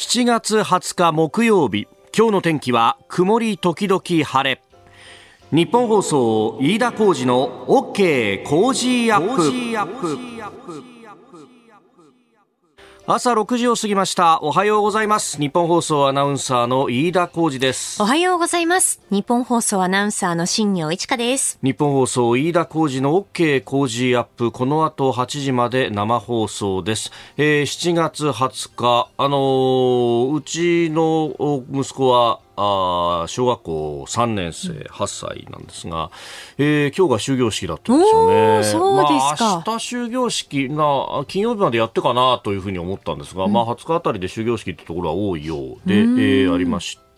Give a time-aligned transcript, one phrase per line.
[0.00, 4.62] 7月20日木曜日今日の天気は曇り時々晴れ。
[5.52, 10.99] ニッポン放送飯田浩司の OK Cozy up。
[13.06, 14.40] 朝6時を過ぎました。
[14.42, 15.38] おはようございます。
[15.38, 18.00] ニッポン放送アナウンサーの飯田浩司です。
[18.00, 19.00] おはようございます。
[19.10, 21.58] ニッポン放送アナウンサーの新行市佳です。
[21.62, 24.52] ニッポン放送飯田浩司の OK Cozy up。
[24.52, 29.08] この後8時まで生放送です、えー、7月20日。
[29.16, 36.10] あのー、うちの息子はあ小学校3年生、8歳なんですが、
[36.58, 38.62] えー、今日が終業式だったんですよね。
[38.64, 39.44] そうですか。
[39.44, 47.09] まあ、明日終業式が金曜日までやってかなというふうに思ったんですが、うん、まあ20日あたりで終業式ってところは多いようで、えー、ありまして。、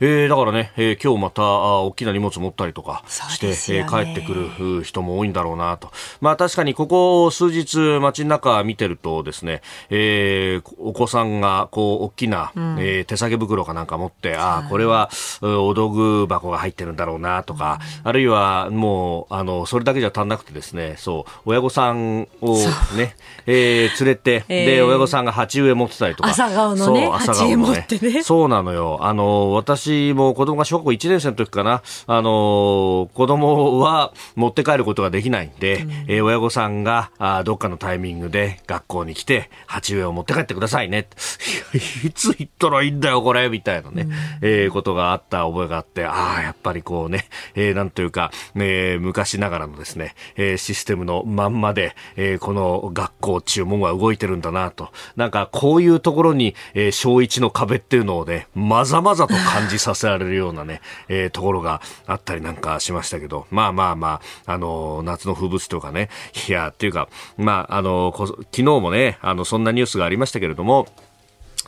[0.00, 5.90] えー、だからね、えー、今日またあ大きな荷物持ったりとかして、ねえー、帰ってくる人も多いんだろうなと。
[6.20, 15.10] まあ確かにここ数日街の中見てるとですね、えー、お子さんがこう大きな、うん、えー、手提げ袋かなんか持って、ああ、これは
[15.42, 22.56] お道具箱が入ってるんだろうなとか、うん、あるいはもう、あの、それだけじゃ足んなくてですね、そう、親御さんを
[22.96, 26.30] ね、えー、連れて、えー、で、親御さんが鉢植え持ってたりとか。
[26.30, 27.86] 朝顔のね、そう朝顔のね。
[28.22, 28.98] そうなのよ。
[29.02, 41.08] あの、私も子供が小学校1年生の時かな、あの子供は持って帰ることができないんで、うん、えー、親御さんがあどっかのタイミングで学校に来て、鉢植えを持って帰ってくださいね。
[42.04, 44.12] いつ行ったらいいんだよ、これ、みたいなね、うん、
[44.42, 54.90] えー、ことがあった覚えがあって、ああ、やっぱりこうね、えー、なんというか、えー、昔ながらのですね、えー、システムのまんまで、えー、この学校注文が動いてるんだなと。
[55.16, 66.08] なんか、こういうところに、えー、小一の壁っていうのをね、まざまざと感じさせられるようなね、えー、ところがあったりなんかしましたけど、まあまあまあ、あの、夏の風物詩とかね、
[66.48, 70.86] いや、っていうか、まあ、あの、昨日もね、あの、そんなニュースがありましたけれども、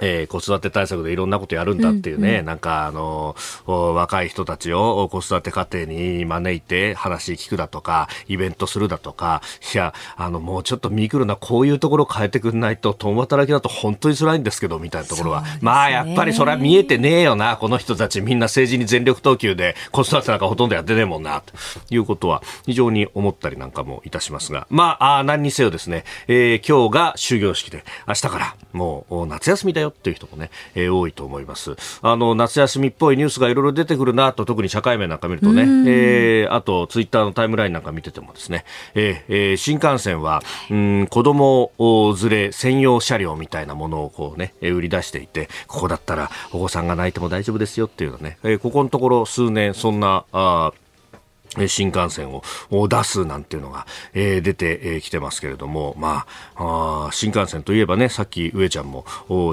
[0.01, 9.43] えー、子育て対策でいろんなことやるんだっていうね、うんうん、なんかあの、若い人たちを子育て家庭に招いて話聞くだとか、イベントするだとか、
[9.75, 15.43] いや、あの、もうちょっと見くるな、こういうところ変えてくんないと、共働きだと本当に辛いんですけど、みたいなところは。
[15.43, 21.55] ね、まあ、やっぱりそれは見えてねえよな、この人たちみんな政治に全力投球で子育てなんかほとんどやってねえもんな、と
[21.91, 31.77] いうことは非常に思ったりなんかもいたしますが、まあ、あ何にせよですね、えー、今日が終業式で、明日からもう夏休みだよっていう人もね、えー、多いと思います。
[32.03, 41.73] あの、夏休みっぽいニュースがいろいろ出てくるなと、特に社会面なんか見るとね、えー、あとツイッターのタイムラインなんか見ててもですね、えー、新幹線は、うん、子供
[42.21, 50.73] 連れ専用車両みたいなものをこうね、売り出していて、ここだったらお子さんが泣いても大丈夫ですよっていうのね、えー、ここのところ数年そんな、あ
[51.67, 56.27] 新幹線を出すなんていうのが、えー、出てきてますけれども、ま
[56.57, 59.05] ああ、新幹線といえばね、さっき上ちゃんも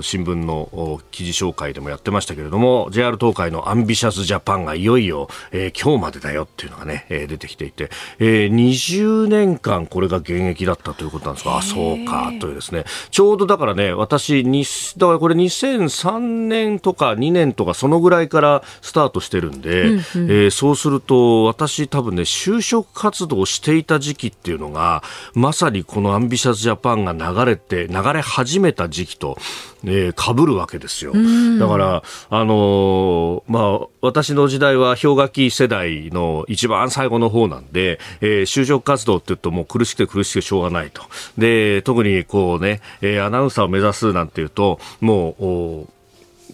[0.01, 7.89] 新聞の記事紹介でもやってましたけれども、JR 東海のアンビシャスジャパンがいよいよ、えー、今日までだよっていうのがね、えー、出てきていて、
[8.19, 14.65] えー、20年間これが現役だったということなんですが、あ、そうか、というですね、ちょうどだからね、私、に
[14.97, 25.01] だからこれ2003年とか2年とかそのぐらいからスタートしてるんで、うんうん、えー、そうすると私多分ね、就職活動をしていた時期っていうのが、
[25.33, 29.37] まさにこのアンビシャスジャパンが流れて、流れ始めた時期と、
[29.85, 31.13] えー、被るわけですよ。
[31.57, 41.01] だから、あのー、まあ、私の時代は氷河期世代の一番最後の方なんで、えー、就職活動って言うともう苦しくて苦しくてしょうがないと。
[41.37, 45.94] で、特にこうね、えー、アナウンサーを目指すなんていうと、もう、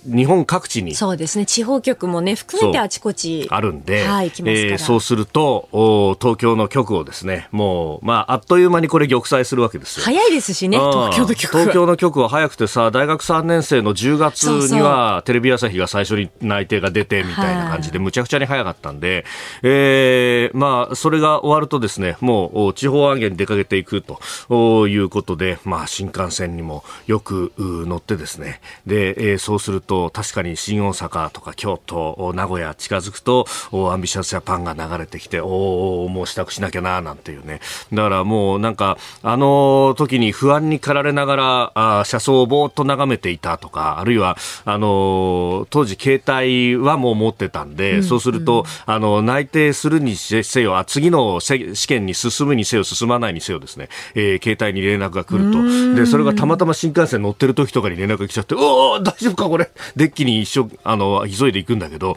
[0.06, 0.96] 日本各地に。
[0.96, 1.46] そうですね。
[1.46, 10.06] 地方局もね含めてあちこちあるんで、はい、えー、そうするとお東京の局をですねもう、まあ、あっという間にこれ玉砕するわけですよ。
[10.06, 19.26] 早いですしね東京の局東京の局は早くてさ大学3年生の10月にはテレビ朝日が最初に内定が出てみたいな感じでむちゃくちゃに早かったんで、
[19.62, 28.62] えー、まあそれが終わるとですねもう地方案件に出かけていくということで、まあ、新幹線にもよく乗ってですね。
[28.86, 33.46] で、えー、そうするとと確かに新大阪とか京都、名古屋近づくと
[33.92, 37.60] アンビシャスジャパンが流れてきておおもう支度しなきゃななんていうね。
[37.92, 55.96] だからもうなんかあの時に不安に駆られながらあ車窓をぼーっと眺めていたとかあるいはあの当時携帯はもう持ってたんで、うん、そうするとあの内定するにせよあ次の試験に進むにせよ進まないにせよですね、えー、携帯に連絡が来ると。
[55.96, 62.16] でそれがたまたま新幹線乗ってる時とかに連絡が来ちゃっておお大丈夫かこれデッキに一緒、あの、急いで行くんだけど、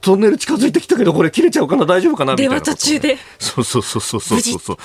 [0.00, 2.60] トンネル近づいてきたけど、これ切れちゃうかな大丈夫かなみたいな。
[2.60, 3.18] 電話途中で。
[3.38, 4.76] そうそうそうそうそうそう。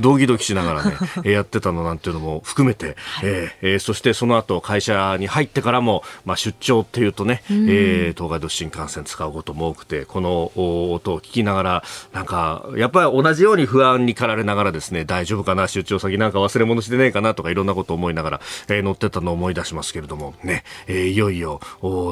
[0.00, 0.96] ドキドキしながらね、
[1.30, 21.60] やってたのなんていうのも含めて、はい、えー、そしてその後会社に入ってからも、まあ、出張っていうとね、うん、えー、東海道新幹線使うことも多くて、この音を聞きながら、なんか、やっぱり同じように不安に駆られながらですね、大丈夫かな、出張先なんか忘れ物してねえかなとかいろんなことを思いながら、えー、乗ってたのを思い出しますけれども、ね、えー、いよいよ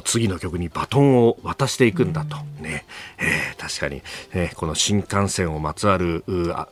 [0.05, 2.37] 次の曲にバトンを渡していくんだと。
[2.61, 2.85] ね、
[3.19, 4.03] えー、確かに、
[4.35, 6.25] えこの新幹線をまつわる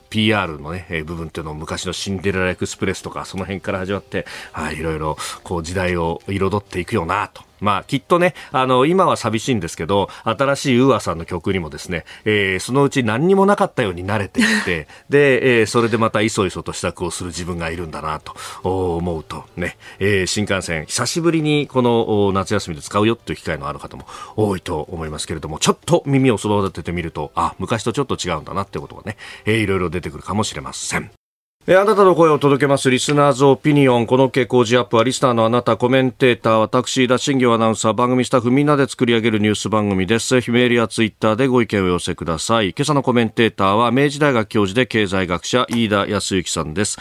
[0.09, 7.50] PR のね、え部分っていうのを昔のシンデレラエクスプレスとか、その辺から始まって、はい、いろいろこう時代を彩っていくよなと。
[7.61, 24.07] まあ、きっとね、あの、今は寂しいんですけど、新しいウーアさんの曲にもですね、えー、そのうち何にもなかったように慣れていって、 で、えー、それでまたいそいそと支度をする自分がいるんだなと思うと、ね、えー、新幹線、久しぶりにこの夏休みで使うよっていう機会のある方も
[24.37, 31.20] 多いと思いますけれども、ちょっと耳をそば立ててみると、あ、昔とちょっと違うんだなってことがね、えー、いろいろ出てくるかもしれません。
[31.69, 34.07] あなたの声を届けますリスナーズオピニオン。
[34.07, 40.31] この傾向時アップはリスナーのあなた、コメンテーター、私、田新行アナウンサー、番組スタッフみんなで作り上げるニュース番組です。
[40.31, 42.71] ぜひメールやツイッターでご意見を寄せください。
[42.71, 46.99] 今朝のコメンテーターは明治大学教授で経済学者、飯田康之さんです。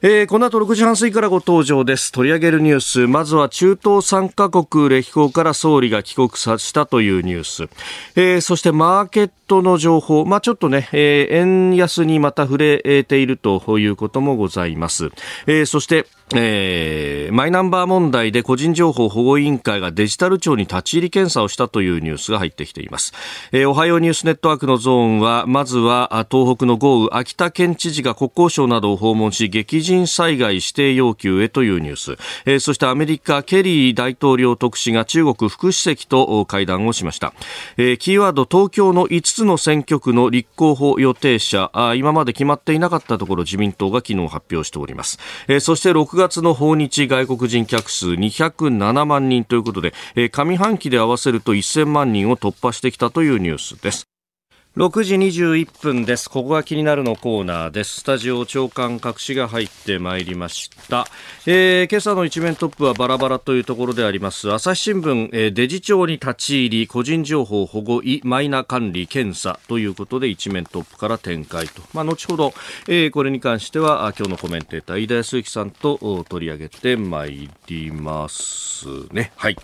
[0.00, 2.12] えー、この後6時半過ぎからご登場です。
[2.12, 3.06] 取り上げるニュース。
[3.08, 7.64] まずは中東3カ国歴訪から総理が帰国させたというニュース。
[8.14, 10.24] えー、そしてマーケットの情報。
[10.24, 15.10] まあ、ちょっとね、えー、円安にまた触れているということもございます。
[15.46, 23.14] えー、そして、えー、マイナンバー問題で個人情報保護委員会がデジタル庁に立ち入り検査をしたというニュースが入ってきています。
[23.50, 32.12] えー、おはようニュースネットワークのゾーンは、まずは東北の豪雨、秋田県知事が国交省などを訪問し、激甚災害指定要求へというニュース。
[32.44, 37.32] えー、そしてアメリカ、ケリー大統領特使が中国副主席と会談をしました。
[37.78, 45.18] えー、キーワード、東京の5つつの選挙区の立候補予定者、あ今まで決まっていなかったところ自民党が昨日発表しております。
[45.46, 54.17] えー、そして6月の訪日外国人客数207万人ということで、えー、上半期で合わせると1000万人を突破してきたというニュースです。
[54.78, 56.30] 6時21分です。
[56.30, 57.98] ここが気になるのコーナーです。
[57.98, 61.08] スタジオ長官隠しが入ってまいりました。
[61.46, 64.52] えー、今朝の一面トップはバラバラというところであります。
[64.52, 71.82] 朝日新聞、えー、デジ庁に立ち入り、個人情報保護意マイナ管理検査ということで一面トップから展開と。
[71.92, 72.54] まあ、後ほど、
[72.86, 79.32] えー、これに関しては今日のコメンテーター、飯田康之さんと取り上げてまいりますね。
[79.34, 79.56] はい。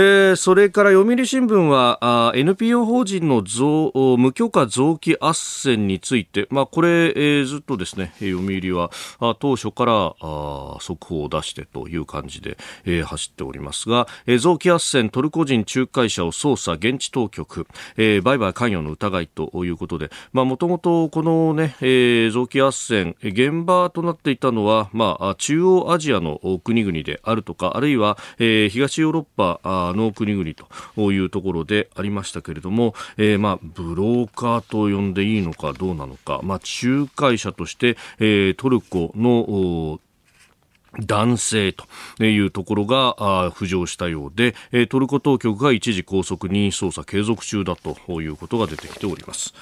[0.00, 17.66] えー、それから読売新聞は NPO 法人の増無許可臓器斡旋について、まあ、これ、えー、ずっとですね読売はあ当初からあ速報を出してという感じで、えー、走っておりますが、えー、臓器斡旋トルコ人仲介者を捜査現地当局、
[17.96, 30.54] えー、売買関与の疑いということでもともとこの、ねえー、臓器斡旋現場となっていたのは、まあ、中央アジアの国々であるとかあるいは、えー、東ヨーロッパの国々
[30.94, 40.00] というところでありましたけれども、えー、まあブローカーと呼んでいいのかどうなのか、まあ、仲介者として、えー、トルコの
[40.98, 41.86] 男性と
[42.24, 44.54] いうところが浮上したようで、
[44.86, 49.54] トルコ当局が一時拘束に捜査継続中だということが出てきております。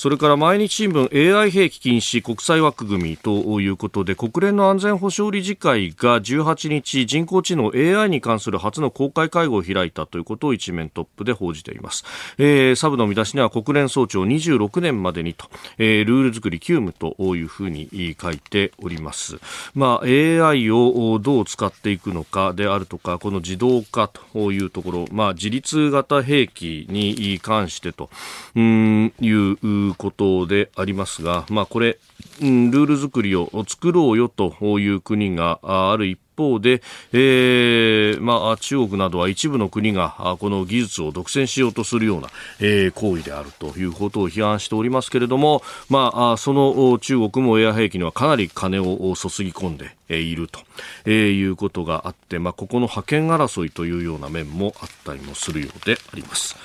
[0.00, 12.04] それから毎日新聞 AI 兵器禁止国際枠組みということで国連の安全保障理事会が18日人工知能 AI に関する初の公開会合を開いたということを一面トップで報じています。
[12.38, 19.38] えー、サブの見出しには国連総長26年までにと、えー、ルール作り急務というふうに書いております。
[19.74, 20.79] まあ、AI を
[21.20, 28.10] どう使っていくのかであるとかこの自動化というところ、まあ、自立型兵器に関してと
[28.56, 31.98] いうことでありますが、まあ、これ、
[32.40, 36.82] ルール作りを作ろうよという国がある一方方で、
[37.12, 42.28] えーまあ、中国などは一部の国がこの技術を独占しようとするような、
[42.60, 48.84] えー、行為であるということを批判しておりますけれども、まあ、その中国もエア兵器にはかなり金を
[49.16, 56.56] 注ぎ込んでいると、いうことがあって、まあ、ここの覇権争いというような面もあったりもするようであります。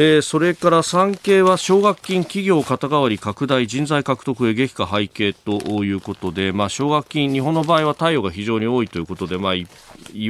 [0.00, 9.66] えー、それから産経は奨学金企業肩代わり拡大人材獲得へ激化背景ということで、まあ、奨学金日本の場合は貸与が非常に多いということで、まあ、い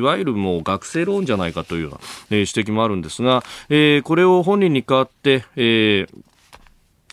[0.00, 1.98] わゆるもう学生ローンじゃないかというような、
[2.30, 6.25] えー、指摘もあるんですが、えー、これを本人に代わって、えー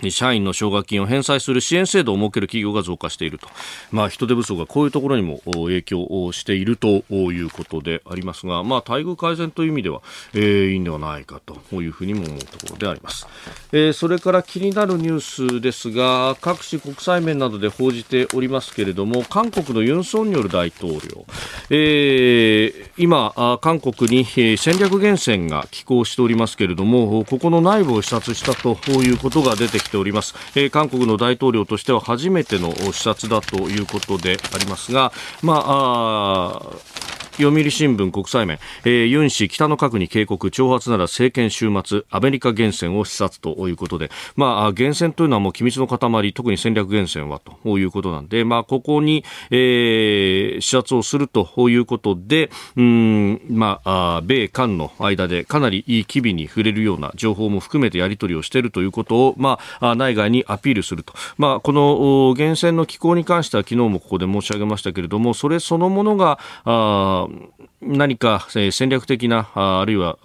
[0.10, 3.48] 社員の奨学金を返済する支援制度を設ける企業が増加していると、
[3.92, 10.02] まあ、人手不足がこういうところにも影響をしているということでありますが、まあ、待遇改善という意味では、
[10.34, 13.28] えー、いいんではないかというふうにも思うところであります、
[13.72, 21.26] えー、それから気になるニュースですが各種国際面などで報じておりますけれども韓国のユン・ソンニョル大統領、
[21.70, 35.12] えー、今、韓国に戦略源泉が寄港しておりますけれどもここの内部を視察したということが出てきております、えー、韓国の大統領としては初めての視察だということでありますが、
[35.42, 67.52] まあ読売新聞国際面、えー、ユン氏北の核に警告挑発なら政権終末アメリカ源泉を視察ということで、まあ、源泉というのはもう機密の塊特に戦略源泉はということなんで、まあ、ここに、えー、視察をするということでうん、まあ、米韓の間でかなりいい機微に触れるような情報も含めてやり取りをしているということを、まあ、内外にアピールすると、まあ、この源泉の機構に関しては昨日もここで申し上げましたけれどもそれそのものがあ Um.
[67.86, 70.18] 何か戦略的なあるいは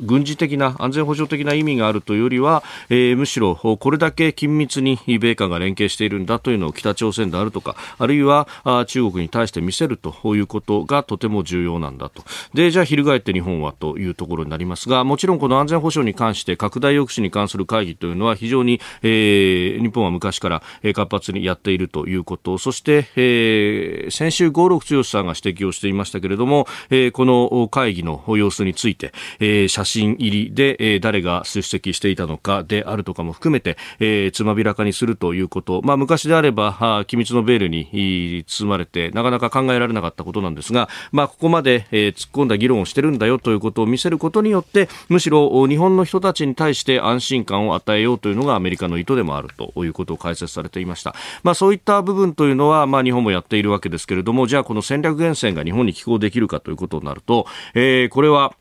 [0.00, 8.48] 軍事的な安全保障的な意味があるというよりは、えー、むしろこれだけ緊密に米韓が連携しているんだというのを北朝鮮であるとかあるいは
[8.86, 12.22] 中国に対して見せるということがとても重要なんだと。
[12.54, 20.62] でじゃあ翻って日本はというところになりますがもちろんこの安全保障に関して拡大抑止に関する会議というのは非常に、えー、日本は昔から
[20.94, 22.58] 活発にやっているということ。
[22.58, 51.14] そして、えー、先週五六剛さんが指摘をしていましたけれども、え、この会議の様子について、え、写真入りで、え、誰が出席していたのかであるとかも含めて、え、つまびらかにするということ、まあ、昔であれば、機密のベールに包まれて、なかなか考えられなかったことなんですが、まあ、ここまで、え、突っ込んだ議論をしてるんだよということを見せることによって、むしろ日本の人たちに対して安心感を与えようというのがアメリカの意図でもあるということを解説されていました。
[51.42, 58.54] まあ、そういった部分というのは、まあ、日本もやっているわけですけれども、じゃあこの戦略源泉が日本に寄港できるかということになると、えー、これは、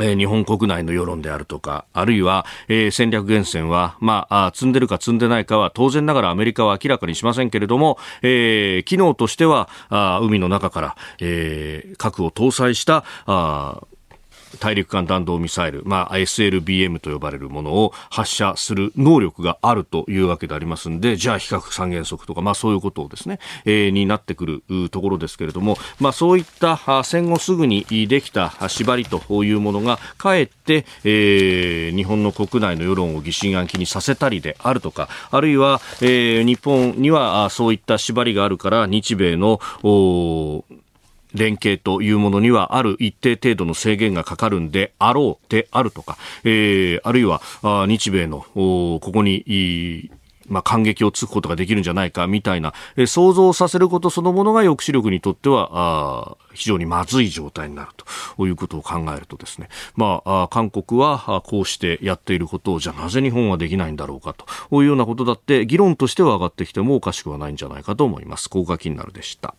[0.00, 13.82] え、日本国内の世論であるとか、あるいは、えー、戦略源泉は、まあ積んでるか積んでないかは当然ながらアメリカは明らかにしませんけれども、えー、機能としては、あ海の中から、えー、核を搭載した、あ
[14.56, 40.64] 大陸間弾道ミサイル、まあ、SLBM と呼ばれるものを発射する能力があるというわけでありますんで、じゃあ非核三原則とか、まあそういうことをですね、えー、になってくるところですけれども、まあそういった戦後すぐにできた縛りというものが、かえって、えー、日本の国内の世論を疑心暗鬼にさせたりであるとか、あるいは、えー、日本にはそういった縛りがあるから、日米の、お
[41.36, 47.40] 連携というものにはある一定程度の制限がかかるんであろうであるとか、えー、あるいは
[47.86, 50.10] 日米のここに
[50.48, 57.90] まあ、感激をつくことができるんじゃないかみたいな、え、想像させることそのものが抑止力にとってはあ非常にまずい状態になる
[58.36, 64.46] ということを考えるとですね、まあ、韓国はこうしてやっていることをじゃあなぜ日本はできないんだろうかと
[64.82, 68.48] いうようなことだって議論としては上がってきてもおかしくはないんじゃないかと思います。
[68.48, 69.54] ここが気になるでした。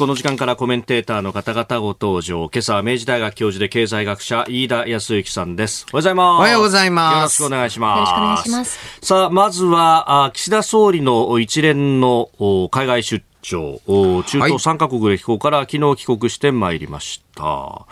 [0.00, 2.48] この時間からコメンテーターの方々ご登場。
[2.50, 5.84] 今朝は明治大学教授で経済学者、飯田康之さんです。
[5.92, 6.38] おはようございます。
[6.38, 7.14] おはようございます。
[7.16, 7.98] よろしくお願いします。
[7.98, 8.78] よろしくお願いします。
[9.06, 12.30] さあ、まずは、岸田総理の一連の
[12.70, 17.86] 海外出張、中東3カ国歴訪から昨日帰国してまいりました。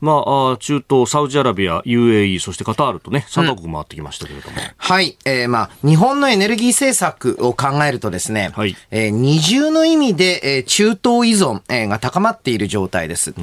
[0.00, 4.56] まあ、中東、サウジアラビア、UAE、そしてカタールとね、3カ国回ってきましたけれども。
[4.56, 5.16] うん、はい。
[5.24, 13.34] えー、まあ、日本のエネルギー政策を考えるとですね、はい、えー、二重の意味で、えー、中東依存、えー、が高まっている状態です。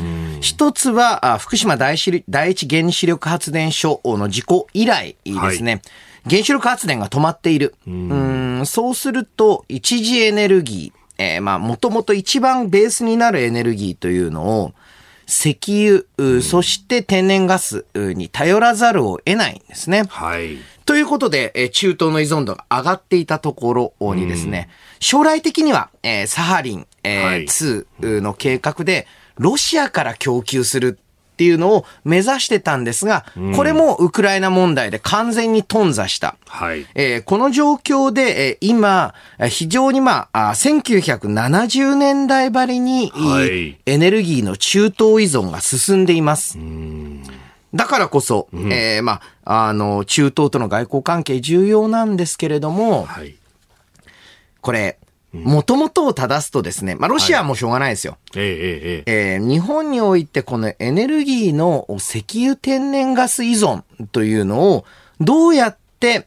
[0.41, 5.71] 一つは、あ福島第一第一原子力発電所の事故以来ですね。
[5.73, 5.81] はい
[6.29, 7.75] 原子力発電が止まっている。
[7.87, 14.73] うんそうすると、一次エネルギー、えー、まあ、もともと一番ベースになるエネルギーというのを、
[15.27, 20.03] 石油、うん、そして天然ガスに頼らざるを得ないんですね。
[20.09, 20.57] はい。
[20.85, 30.99] ということで、え中東の依存度が上がっていたところにですね、うん、将来的には、えー、サハリン、えーはい、2の計画で、ロシアから供給する
[31.41, 36.35] っていうのを目指してたんですが、これもウクライナ問題で完全に頓挫した。
[36.45, 39.15] はい、えー、この状況で、えー、今、
[39.49, 46.59] 非常にまあ、1970年代ばりに、はい、エネルギーの中東依存が進んでいます。
[47.73, 53.33] だからこそ、うん、えー、まあ、あの、中東との外交関係重要なんですけれども、はい、
[54.61, 54.99] これ、
[55.33, 58.17] もともとを正すとですね、まあ、ロシアもしょうがないですよ。
[58.33, 64.85] はい、ええええー、日本においてこのエネルギーの石油天然ガス依存というのを
[65.19, 65.77] どうやっ、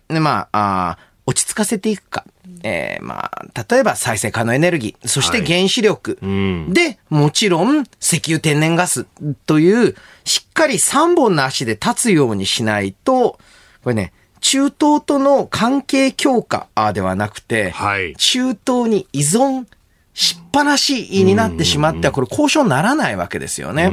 [0.08, 2.24] まあ、あ落ち着かせていくか。
[2.62, 6.34] えー、まあ、例えば再生可能エネルギー、そして原子力、はいう
[6.70, 9.06] ん、で、もちろん石油天然ガス
[9.46, 9.94] という、
[10.24, 13.38] しっかり3本の足で立つようにしないと、
[13.82, 14.12] これね、
[14.44, 19.64] 中東との関係強化ではなくて、はい、中東に依存
[20.12, 23.90] しっぱなしになってしまっては、これ交渉にならないわけですよね。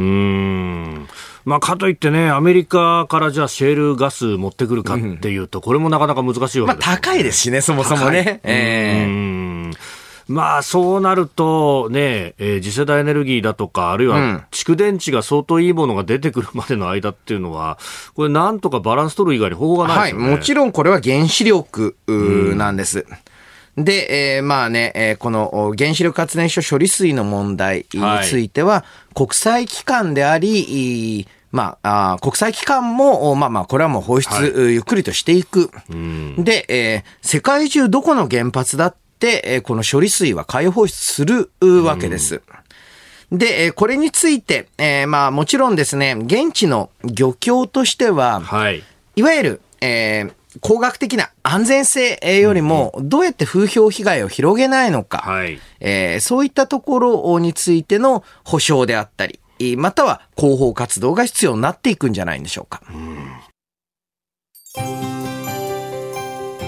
[1.46, 8.42] まあ、かといってね、アメリカからじゃあシェールガス持ってくるかっていうと、これもなかなか難しいわけです、ね、まあ、高いですしね、そもそもね。
[8.44, 9.74] えー、
[10.28, 17.78] まあ、そうなるとね、えー、次世代エネルギーだとか、あるいは蓄電池が相当いいものが出てくるまでの間っていうのは、
[18.16, 20.20] これなんとかバランス取る以外に方法がないね。
[20.20, 23.06] はい、もちろんこれは原子力なんです。
[23.10, 23.18] うん
[23.78, 35.70] で、えー、まあね、えー、この原子力発電所処理水の問題については、はい、国際機関であり、まあ、あ国際機関も、まあまあ、これはもう放出、はい、ゆっくりとしていく。
[36.38, 41.52] で、えー、世界中どこの原発だって、えー、この処理水は海洋放出する
[41.84, 42.42] わけです。
[43.32, 48.84] で、これについて、えー、まあもちろんですね、現地の漁協としては、はい、
[49.16, 59.40] いわゆる、えー、工学的な安全性よりも、どうやって風評被害を広げないのか、はい、えー、そういったところについての保証であったり、
[59.78, 62.82] または広報活動が必要になっていくんじゃないんでしょうか。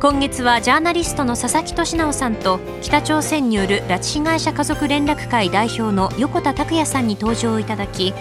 [0.00, 8.14] 今月はジャーナリストの佐々木俊尚さんと北朝鮮による拉致被害者家族連絡会代表の横田拓也さんに登場いただき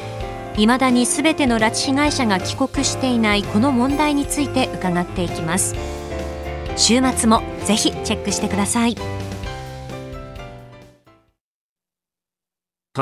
[0.57, 5.73] いまだにすべての拉致被害者が帰国していないこの問題について伺っていきます。
[6.75, 8.97] 週末もぜひチェックしてください。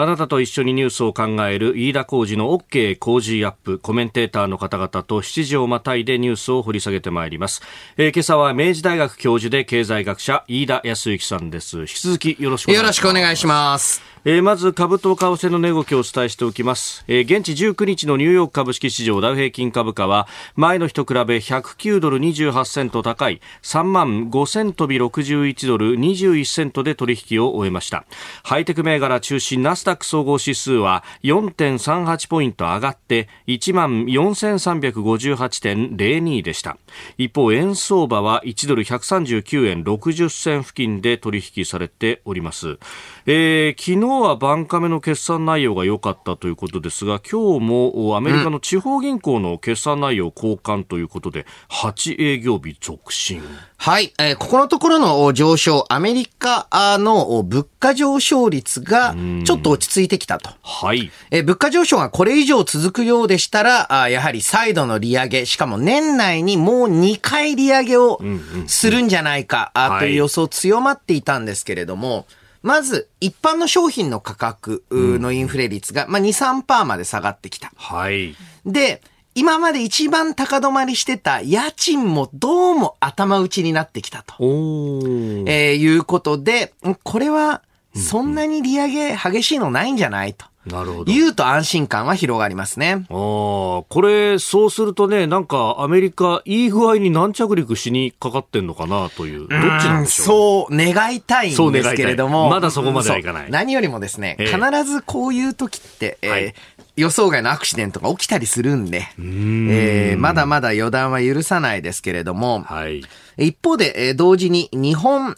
[0.01, 7.62] あなたと一緒にニュースを考える飯田浩二の OK 工事アップコメンテーターの方々と7時をまたいでニュースを掘り下げてまいります、
[7.98, 11.80] えー、今朝は明治大学教授で経済学者飯田康之さんです。
[11.80, 14.16] 引き続きよろしくお願いします。
[14.28, 28.04] ますえー、まず株と為替の値動きをお伝えしておきます、えー、現地19日のニューヨーク株式市場ダウ平均株価は前の日と比べ109ドル28セント高い3万5000飛び61ドル21セントで取引を終えました。
[28.44, 36.78] ハイテク銘柄中心ナスダック総合指数は4.38ポイント上がって1万4358.02でした。
[37.18, 42.78] 一方円相場は1ドル139円60銭付近で取引されております。
[43.26, 53.41] えー、昨日はバンカメの決算内容が良かったということですが、今日もアメリカの地方銀行の決算内容交換ということで、8営業日続伸。
[53.77, 56.67] はい、えー、ここのところの上昇、アメリカ
[56.99, 60.49] の物価上昇率がちょっと落ち着いてきたと。
[60.62, 61.12] はい。
[61.32, 68.19] えー、物価上昇がこれ以上続くようでしたら、あやはり再度の利上げ、しかも年内にもう2回利上げを
[68.67, 72.25] するんじゃないか、という予想強まっていたんですけれども、はい
[72.67, 77.71] まず、一般の商品の価格のインフレ率が、まあ、2、3%まで下がってきた。
[77.77, 78.36] はい。
[78.65, 79.01] で、
[79.36, 84.34] 今まで一番高止まりしてた家賃もどうも頭打ちになってきたと。
[84.41, 87.62] えー、いうことで、これは
[87.95, 90.45] そんなに利上げ激しいのないんじゃないと。
[90.71, 91.06] なるほど。
[91.06, 92.93] 言うと安心感は広がりますね。
[92.93, 99.53] ああ、これ、そうするとね、なんかアメリカ、いい具合に軟着陸しにかかってんのかなという、どっち
[99.86, 100.25] なんでしょう？
[100.25, 102.49] そう、願いたいんですけれども。
[102.49, 103.51] まだそこまではいかない。
[103.51, 106.53] 何よりもですね、えー、必ずこういう時って、えー、はい
[106.95, 113.03] 予想外のアクシデントが起きたりするんで、んえー、まだまだ予断は許さないですけれども、はい、
[113.38, 115.36] 一方で、えー、同時に日本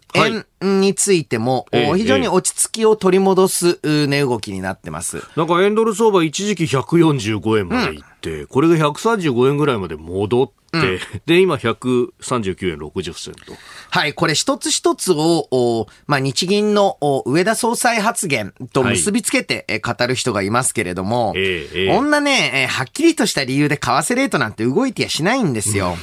[0.62, 5.23] 円についても、はい、非常に落ち着きを取り戻す値動きになってます。
[5.35, 13.53] なんか円ドル相場一時期145円までいって、うん、これが135円ぐらいまで戻って、うん、で、今139円60銭と。
[13.89, 25.97] はい、これ一つ一つを、まあ、日銀の上田総裁発言と結びつけて語る人がいますけれども、はい、えー、こんなね、はっきりとした理由で為替レートなんて動いてやしないんですよ。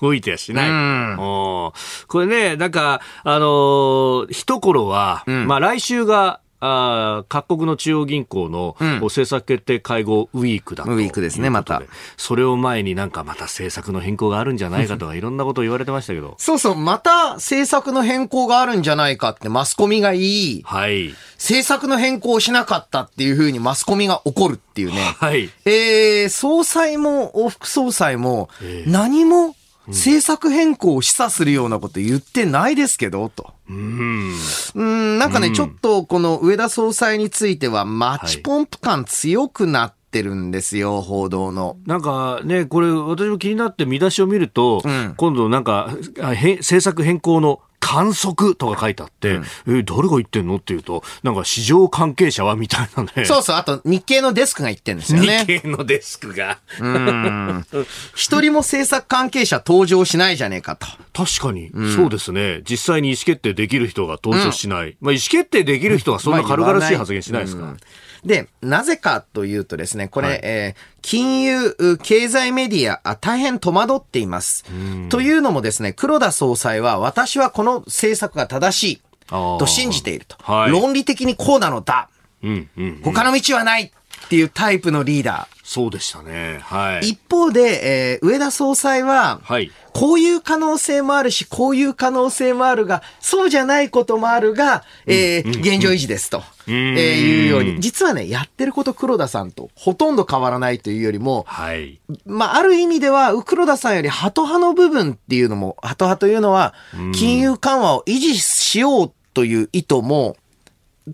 [0.00, 0.70] 動いてやしない。
[0.70, 1.72] うん、こ
[2.14, 11.82] れね、なんか、あのー、一頃は、うん、まあ来週があ各国の中央銀行の、うん、政策決定会合ウィークだとウィークですね、また。
[12.18, 16.34] それを前になんかまた政策の変更があるんじゃないかとか、いろんなことを言われてましたけど。
[16.38, 21.14] そうそう、また政策の変更があるんじゃないかってマスコミが言い、はい。
[21.36, 24.96] 政策の変更をしなかったっていうふうにマスコミが怒るっていうね。
[25.18, 25.48] はい。
[25.64, 28.50] えー、総裁も副総裁も、
[28.86, 29.56] 何も
[29.90, 33.52] 政策変更を示唆するようなこと言ってないですけど、と。
[33.68, 34.34] うん。
[34.74, 41.76] うん、なんかね、ちょっとこの上田総裁については、マッチポンプ感強くなって、てるんですよ、報道の。
[41.86, 53.24] なんかね、これ、私も気になって見出しを見ると、うん、今度なんか、政策変更の観測とか書いてあって、うん、え、誰が言ってんのっていうと、なんか市場関係者はみたいなね。
[53.24, 55.44] そうそう、あと日経のデスクが言ってんですよね。
[55.48, 56.58] 日経のデスクが。
[56.78, 57.66] うん。
[58.14, 60.86] 一人も政策関係者登場しないじゃねえかと。
[61.12, 62.62] 確かに、うん、そうですね。
[62.68, 64.90] 実際に意思決定できる人が登場しない。
[64.90, 67.76] うん、まあ意思決定できる人はそんな軽々しい発言しないですか、まあ
[68.24, 74.64] で、なぜかというとですね、これ、はい、えー、金融、経済メディア、大変戸惑っています。
[75.08, 80.36] というのもですね、黒田総裁は、私はこの政策が正しいと信じていると。
[80.40, 82.08] はい、論理的にこうなのだ。
[82.42, 83.92] うんうんうん、他の道はない
[84.24, 85.60] っていうタイプのリーダー。
[85.70, 86.58] そうでしたね。
[86.62, 87.10] はい。
[87.10, 89.70] 一方で、えー、上田総裁は、はい。
[89.92, 102.00] こういう可能性もあるし、こういう可能性もあるが、そうじゃないこともあるが、えー、うん、現状維持ですと、えー、いうように、実はね、やってること黒田さんとほとんど変わらないというよりも、はい。
[102.26, 106.74] まあ、ある意味では、黒田さんよりハト派の部分っていうのも、ハト派というのは、
[107.14, 110.36] 金融緩和を維持しようという意図も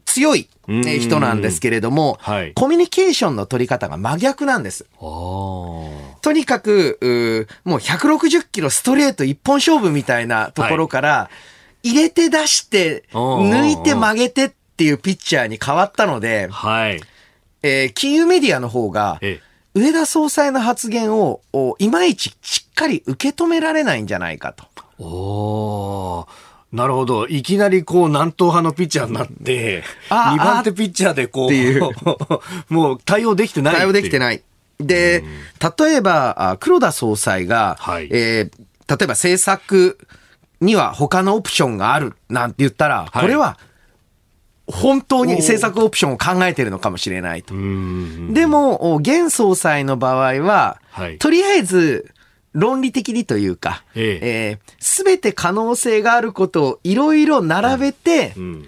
[0.05, 4.87] 強い人なんですけれども、はい、コミュニケーションの取り方が真逆なんです。
[5.01, 11.31] とにかく、もう160キロストレート一本勝負みたいなところから、は
[11.83, 17.01] い、入れて出して、抜いて曲げてっていうピッチャーに変わったので、はい、
[17.63, 19.21] えー、金融メディアの方が、
[19.75, 21.41] 上田総裁の発言を
[21.79, 24.65] いまいちしっかり受け止められないんじゃないかと。
[24.99, 26.27] お
[26.73, 27.27] なるほど。
[27.29, 31.81] いきなりこう、南東派のピッチャーになって、 2番手ピッチャーでこう、う。
[32.75, 34.43] もう対応できてない対応できてない。
[34.79, 35.25] で、
[35.79, 39.99] 例えば、黒田総裁が、はい、えー、例えば政策
[40.61, 43.59] には他のオプションがあるなんて言ったら、これは、
[44.67, 47.55] 本当に政策オプションを考えてるのかもしれないと。
[47.55, 52.13] でも、現総裁の場合は、はい、とりあえず、
[52.57, 58.65] 論理的にというか、す、ええー、べ、て可能性があることをいろいろ並べて、うんうんうん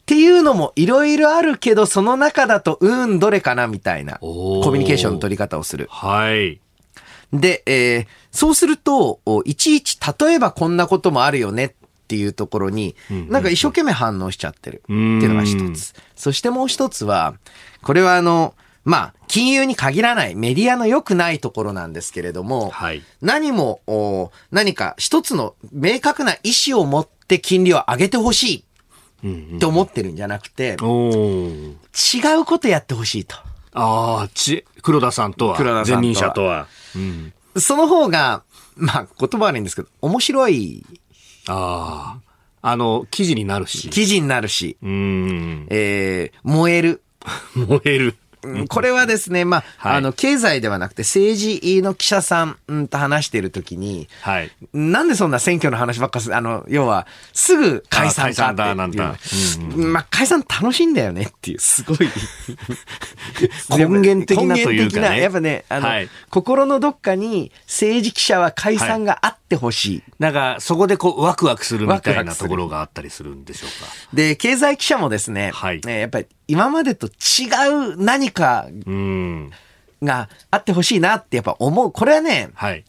[0.00, 5.86] っていうのもいろいろあるけど、その中だと、うん、どれかなみたいな、コミュニケーションの取り方をする。
[5.88, 6.60] はい。
[7.32, 11.72] で、えー、そうすると、いちいち、例えばこんなこともあるよねっ
[12.08, 12.96] ていうところに、
[13.28, 15.94] なんか一生懸命反応しちゃってるっていうのが一つ。
[16.16, 17.34] そしてもう一つは、
[17.82, 28.64] これはあの、まあ、金融に限らないメディアの良くないところなんですけれども、はい、何も、何か一つの明確な意思を持って金利を上げてほし
[29.22, 33.36] いって思ってるんじゃなくて、違うことやってほしいと。
[33.72, 36.66] ああ、ち、黒田さんとは、黒田前任者とは。
[36.96, 38.42] うん、その方が、
[38.74, 40.84] まあ、言葉悪いんですけど、面白い。
[41.46, 42.30] ああ。
[42.62, 43.88] あの、記事になるし。
[43.90, 44.76] 記事になるし。
[44.82, 45.66] うん。
[45.70, 47.02] えー、燃える。
[47.54, 48.16] 燃える。
[48.68, 54.50] これはですね、まあ、はい、あの、経済ではなくて政治の記者さんと話しているときに、はい。
[54.72, 59.76] なんでそんな選挙の話ばっかすあの、要は、すぐ解散かっていう。
[59.76, 61.98] まあ、解散楽しいんだよねっていう、すごい
[63.76, 69.96] 根源的なというか、ね、やっぱね、あの、はい、心のどっかに政治記者は解散があってほしい。
[69.98, 73.90] はい、なんか、そこでこう、ワクワクするみたいなところがあったりするんでしょうか。
[74.14, 75.80] で、経済記者もですね、はい。
[75.84, 77.10] やっぱり今までと違
[77.92, 78.66] う何か
[80.02, 81.92] があってほしいなってやっぱ思う。
[81.92, 82.84] これはね、はい、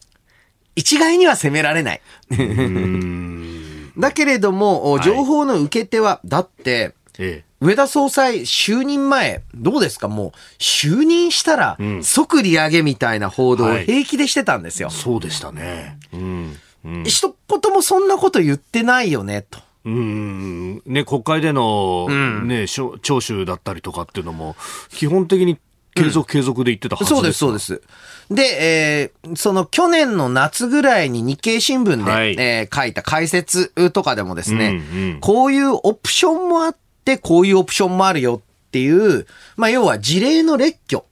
[0.76, 2.00] 一概には責められない。
[3.98, 10.08] だけれども、情報の受け手は、だって、ええ、上田総裁就任前、どうですか？
[10.08, 14.88] もう、就任したら、即利上げみたいな報道を平気でしてたんですよ。
[14.88, 15.98] はい、そうでしたね。
[16.12, 16.56] うん。
[16.84, 19.60] うん、一言もそんなこと言ってないよね、と。
[19.84, 20.82] うん。
[20.86, 22.08] ね、国会での、
[22.44, 24.56] ね、聴取だったりとかっていうのも、
[24.90, 25.58] 基本的に
[25.94, 27.82] 継続継続で言ってたはずです、そうです、そうです。
[28.30, 41.04] で、えー、その去年の夏ぐらいに日経新聞で、はい、えー、書いた解説とかでもですね、うんうん、こういうオプションもあって、こういうオプションもあるよっていう、まあ要は事例の列挙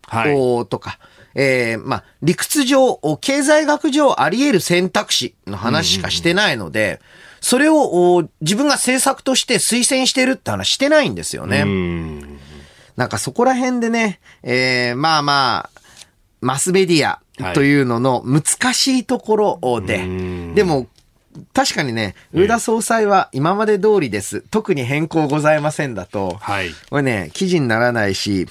[0.67, 0.99] とか、はい
[1.35, 7.01] えー、まあ、理屈上、経済学上あり得る選択肢の話しかしてないので、うんうんうん、
[7.41, 11.65] それを自分が政策として推薦してるって話してないんですよね。
[12.97, 15.81] なんかそこら辺でね、えー、まあまあ、
[16.41, 17.21] マスメディア
[17.55, 20.87] というのの難しいところで、はい、でも
[21.53, 24.43] 確かにね、上田総裁は今まで通りです。
[24.51, 28.49] 特に変更ございませんだと、はい、これね、記事にならないし、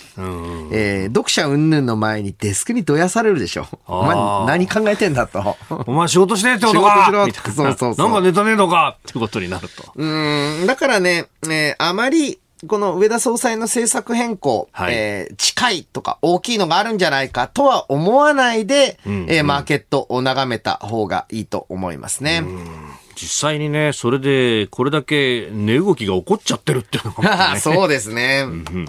[0.71, 3.67] えー、読者云々の前にデスクにどやされるでしょ。
[3.85, 4.15] お前
[4.47, 5.57] 何考えてんだと。
[5.87, 8.09] お前仕事してってことか仕事しろそうそうそう。
[8.09, 9.91] なんかネタねえのかってことになると。
[9.95, 10.05] う
[10.63, 22.43] ん、だからね、えー、あまり、この上田総裁の政策変更、はい、えー、近いとか大きいのがあるんじゃないかとは思わないで、うんうん、えー、マーケットを眺めた方がいいと思いますね。
[23.15, 28.43] 実際にね、それでこれだけ値動きが起こっちゃってるっていうのが、ね、 そうですね。
[28.45, 28.85] うんうん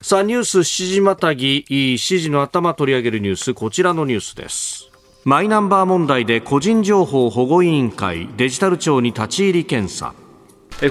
[0.00, 4.90] さあ、ニュース7時またぎ、7時の頭取り上げるニュース、こちらのニュースです。
[5.24, 10.14] マイナンバー問題で個人情報保護委員会、デジタル庁に立ち入り検査。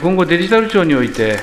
[0.02, 1.40] 今後デジタル庁において、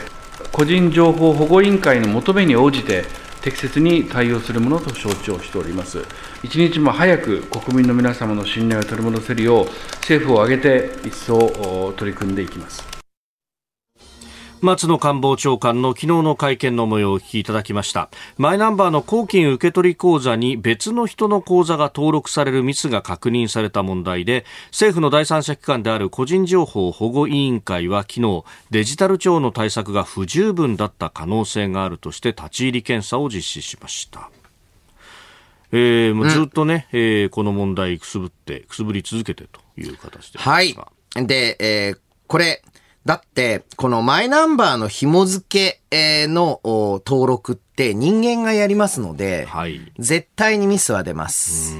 [0.54, 3.04] 個人情報保護委員会の求めに応じて、
[3.42, 5.98] 適切に対応するものと承知をしております。
[6.44, 12.93] 一日も早く国民の皆様の信頼を取り戻せるよう、政府を挙げて一層取り組んでいきます。
[14.64, 18.08] 松野官房長官の昨日の会見の模様をお聞きいただきました。
[18.38, 34.30] マイナンバーの公金受取口座に別の人の口座が登録されるミスが確認された問題で政府の第三者機関である個人情報保護委員会は昨日デジタル庁の対策が不十分だった可能性があるとして立ち入り検査を実施しました。
[35.72, 40.74] えー、もうずっとね、うん、えー、この問題くすぶって、くすぶり続けてという形ではい。
[41.16, 41.98] で、えー、
[42.28, 42.62] これ、
[43.04, 51.76] だって、このマイナンバーの紐付けの登録って人間がやりますので、はい、絶対にミスは出ます。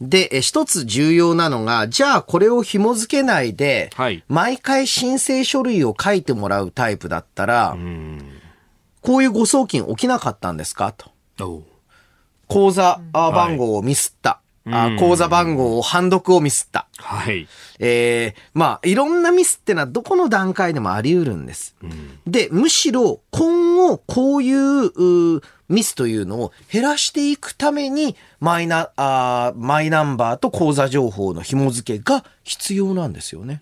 [0.00, 7.76] で、一つ重要なのが、じゃあこれを紐付けないで、はい、毎回申請書類を書いてもらうタイプだったら、
[9.00, 10.94] こういう誤送金起きなかったんですか？
[11.36, 11.62] と。
[12.46, 14.40] 口座番号をミスった。
[14.72, 16.86] あ口座番号を判読をミスった。
[16.96, 17.46] はい。
[17.78, 21.76] えー、まあ、いろんなミスってのはどこの段階でもあり得るんです。
[21.82, 33.60] うん、で、むしろ今後こういうミスというのを減らしていくために、マイナ、あマイナンバーと口座情報の紐付けが必要なんですよね。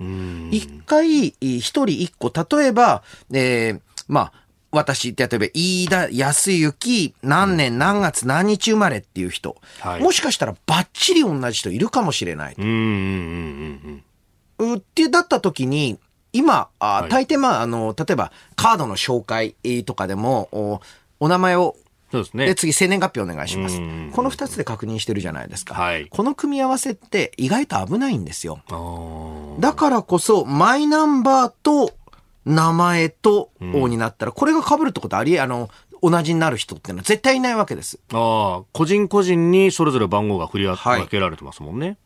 [0.51, 4.46] 一回、一人一個、例えば、えー、まあ、
[4.77, 12.55] 私、例えば、飯田康之、何年何月何日生まれっていう人、はい、もしかしたらバッチリ同じ人いるかもしれない。
[12.57, 14.03] うんうんうん
[14.59, 14.75] うん。
[14.75, 15.99] うってだった時に、
[16.33, 20.81] 今、あ、はい、大抵まあ、あの、例えば、カードの紹介とかでも、お
[21.19, 21.77] お名前を
[22.13, 22.47] そうですね。
[22.47, 23.81] で、次、生年月日お願いします。
[24.13, 25.75] この二つで確認してるじゃないですか。
[25.75, 26.07] はい。
[26.07, 28.61] この組み合わせって意外と危ないんですよ。
[29.59, 31.93] だからこそ、マイナンバーと
[32.47, 35.69] 名前と王になったら、これが被るってことあり、あの、
[36.01, 37.99] 同じになる人っていうのは絶対いないわけです。
[38.13, 41.87] ああ、個人個人にそれぞれ番号が振り分けられてますもんね。
[41.87, 41.97] はい、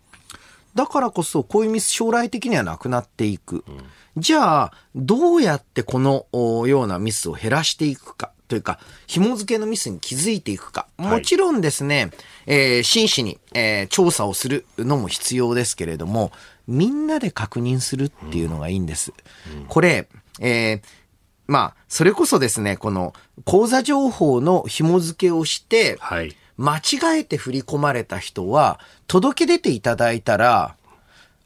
[0.74, 3.64] だからこそ、こういうミス将来的にはなくなっていく。
[3.68, 3.84] うん、
[4.16, 6.26] じゃあ、どうやってこの
[6.66, 8.32] ようなミスを減らしていくか。
[8.48, 10.88] というか、紐付けのミスに気づいていくか。
[10.96, 12.10] もちろんですね、はい、
[12.46, 16.32] えー、真摯に、えー、調査をするのも必要ですけれども、
[16.66, 19.12] みんなで確認するっていうのがいいんです。
[19.52, 20.08] うんうん、これ、
[20.40, 20.82] えー、
[21.46, 30.76] まあ、それこそですね、この口座情報の紐付けをして、はい、間違えて振り込まれた人は、届け出ていただいたら、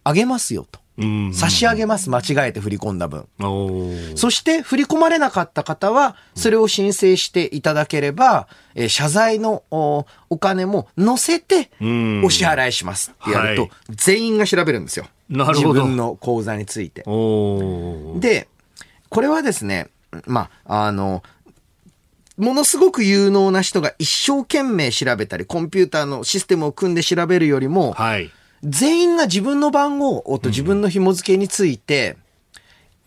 [0.05, 0.85] あげますよと。
[1.33, 2.09] 差し上げます。
[2.09, 3.27] 間違えて振り込んだ分。
[4.15, 15.07] そして振り込まれなかった方は、それを申請していただければ、えー、謝罪のお金も乗せてお支払いしますってやると、全員が調べるんですよ。
[15.29, 15.75] なるほど。
[15.75, 17.03] 自分の口座について。
[18.21, 18.49] で、
[19.15, 19.91] これはですね、
[20.27, 21.23] まあ、あの、
[22.37, 28.33] ものすごく有能な人が一生懸命調べたり、コンピューターのシステムを組んで調べるよりも、はい、
[28.65, 32.17] 全員が自分の番号と自分の紐付けについて、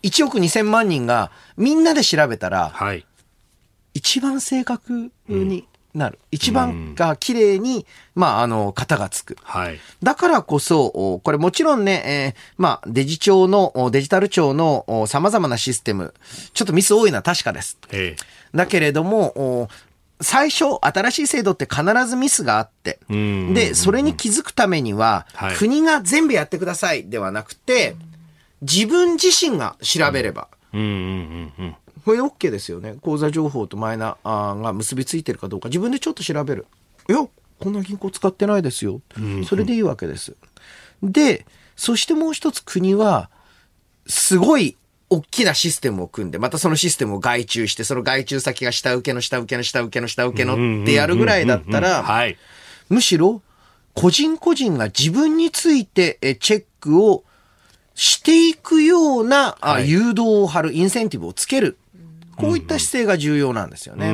[0.02, 3.04] 1億2000万人がみんなで調べたら、はい、
[3.92, 6.18] 一番正確になる。
[6.30, 9.36] 一番が綺麗に、まあ、あの、型がつく。
[9.42, 9.78] はい。
[10.02, 16.14] だからこそ、これもちろんね、えー、まあ、デジ庁の、デジタル庁の様々なシステム、
[16.54, 17.78] ちょっとミス多いのは確かです。
[17.90, 19.68] えー、だけれども、
[20.20, 27.96] 最初、新しい制度って必ずミスがあって、で、それに気づくためには、はい、国が全部やってくださいではなくて、
[28.62, 31.76] 自分自身が調べれば、うんうんうんうん
[32.08, 32.94] これ OK ですよね。
[33.02, 36.64] 口座情報とマイナーが結びついてるかどうか自分でちょっと調べる。
[37.06, 39.02] いや、こんな銀行使ってないですよ。
[39.46, 40.34] それでいいわけです。
[41.02, 41.44] で、
[41.76, 43.28] そしてもう一つ国は、
[44.06, 44.78] すごい
[45.10, 52.24] 大きなシステムを組んで、またそのシステムを外注して、その外注先が下請けの下請けの下請けの下請けのってやるぐらいだったら、
[52.88, 53.42] むしろ
[53.92, 57.24] 個人個人が自分についてチェックを
[57.94, 61.76] していくような、誘導を張る、インセンティブをつける
[62.38, 64.12] こういった姿勢が重要なんですよね。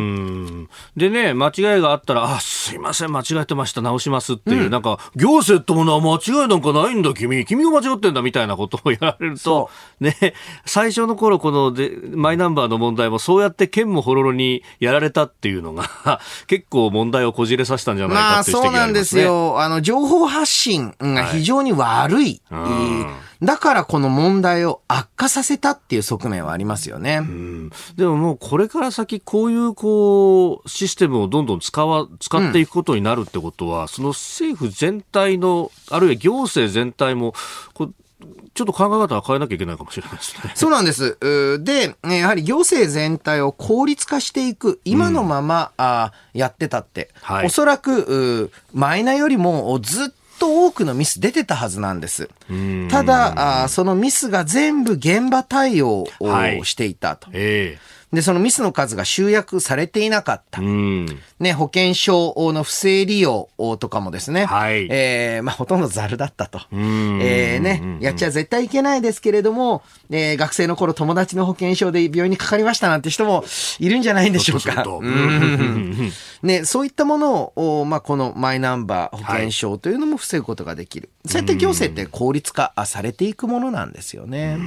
[0.97, 7.45] でね、間違いがあったら、あ、すいません、間違えてました、直しますっていう、うん、なんか、行政ってものは間違いなんかないんだ、君。
[7.45, 10.35] 君が間違ってんだ、みたいなことを やられると、ね、
[10.65, 19.25] 最初の頃、こので、マイナンバーの問題も、そうやって剣もほろろにやられたっていうのが、 結構問題をこじれさせたんじゃないかっていう指摘がありますね。
[19.25, 19.61] まあ、そうなんですよ。
[19.61, 22.41] あの、情報発信が非常に悪い。
[22.51, 27.21] はいだからこの問題を悪化させたっていう側面はありますよね。
[27.97, 37.35] でももうこれから先こういうこうシステムをどんどん使わ使っていくことになるってことは、うん、その政府全体のあるいは行政全体も
[37.73, 37.91] こ
[38.55, 40.53] ちょっと考え方は変えなきゃいけないかもしれないですね。
[40.55, 41.19] そうなんです。
[41.61, 52.29] で、やはり行政全体を効率化していく、今のまま、うん、あやってたって、はい、おそらくマイナよりもずっとと多くのミス出てたはずなんです。
[52.91, 57.27] ただあ、そのミスが全部現場対応をしていたと。
[57.27, 60.61] はいえーで、そのミスの数が集約されていなかった。
[60.61, 63.49] ね、保険証の不正利用
[63.81, 66.61] とかもですね、はい、えー、まあ、ほとんどザルだったと。
[66.73, 73.45] えー、ね、やっちゃ絶対いけないですけれども、えー、学生の頃友達の保険証で病院にかかりましたなんて人も
[73.79, 74.85] いるんじゃないんでしょうか。
[76.43, 81.11] ね、そういったものを、まあ、このマイナンバー保険証というのも防ぐことができる。
[81.25, 84.59] はい、そうやって行政って効率化されていくものなんですよね。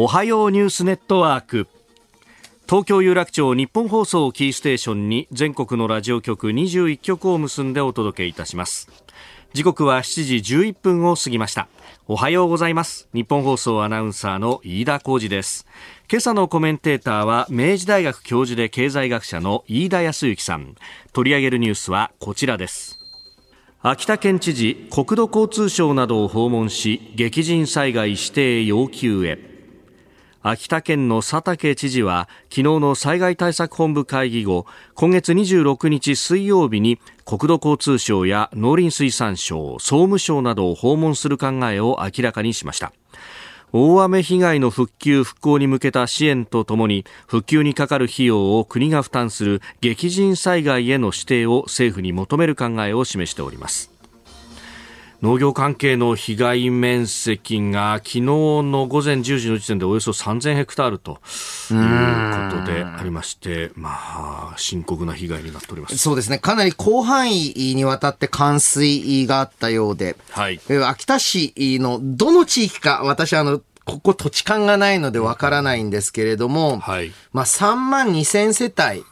[0.00, 1.66] おはようニュースネットワーク。
[2.68, 8.88] 東京有楽町日本放送キーステーションに全国のラジオ局21局を結んでお届けいたします。
[9.54, 11.66] 時刻は7時11分を過ぎました。
[12.06, 13.08] おはようございます。
[13.12, 15.66] 日本放送アナウンサーの飯田浩二です。
[16.08, 20.76] 今朝のコメンテーターは明治大学教授で経済学者の飯田康之さん。
[21.12, 23.00] 取り上げるニュースはこちらです。
[23.82, 29.47] 秋田県知事国土交通省などを訪問し激甚災害指定要求へ。
[30.40, 42.92] 秋田県の佐竹知事は昨日の災害対策本部会議後今月26日水曜日に国土交通省や農林水産省総務省などを訪問する考えを明らかにしました。
[43.72, 53.97] 大雨被害の復旧復興に向けた支援とともに復旧にかかる費用を国が負担する激甚災害への指定を政府に求める考えを示しております。
[55.20, 65.98] 農業関係の被害面積が昨日の午前10時の時点でおよそ3000ヘクタールということでありまして、まあ、深刻な被害になっております。
[65.98, 66.38] そうですね。
[66.38, 79.02] かなり広範囲にわたって冠水があったようで、はい、秋田市のどの地域か、私あの、ここ土地勘がないのでわからないんですけれども、はい、まあ3万2千世帯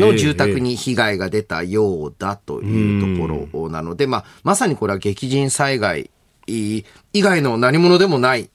[0.00, 6.10] の住宅に被害が出たようだというところなので、まあまさにこれは激甚災害
[6.46, 8.50] 以外の何者でもないと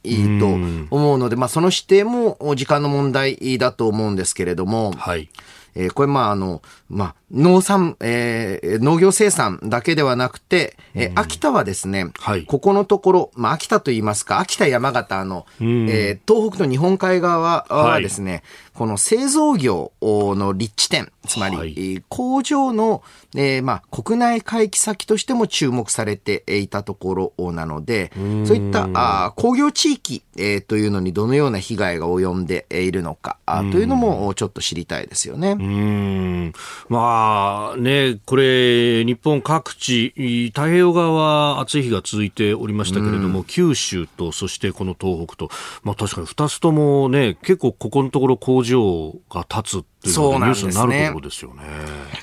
[0.89, 5.29] 思うので、まあその指定も時間の問題だと思うんですけれども、はい、
[5.75, 18.41] えー、これまああの、まあ農産、えー、農業生産だけではなくて、えー、秋田はですね、はい、ここのところ、まあ、秋田と言いますか、秋田山形の、えー、東北の日本海側はですね、はい、
[18.77, 23.01] この製造業の立地点、つまり、はい、工場の、
[23.35, 28.11] えー、まあ、国内回帰先としても注目されていたところなので、
[28.45, 35.51] そういったあ工業地域、えー、というのにどのような被害が及んでいるのかあというのもちょっと知りたいですよね。
[35.51, 36.53] うん。
[36.87, 40.13] まああね、これ、日本各地、
[40.53, 45.49] 太平洋側は暑い日が続いておりましたけれども、うん、九州と、そしてこの東北と、
[45.83, 51.63] まあ確かに2つともね、結構ここのところ工場が立つっていうのがニュースになるところですよね。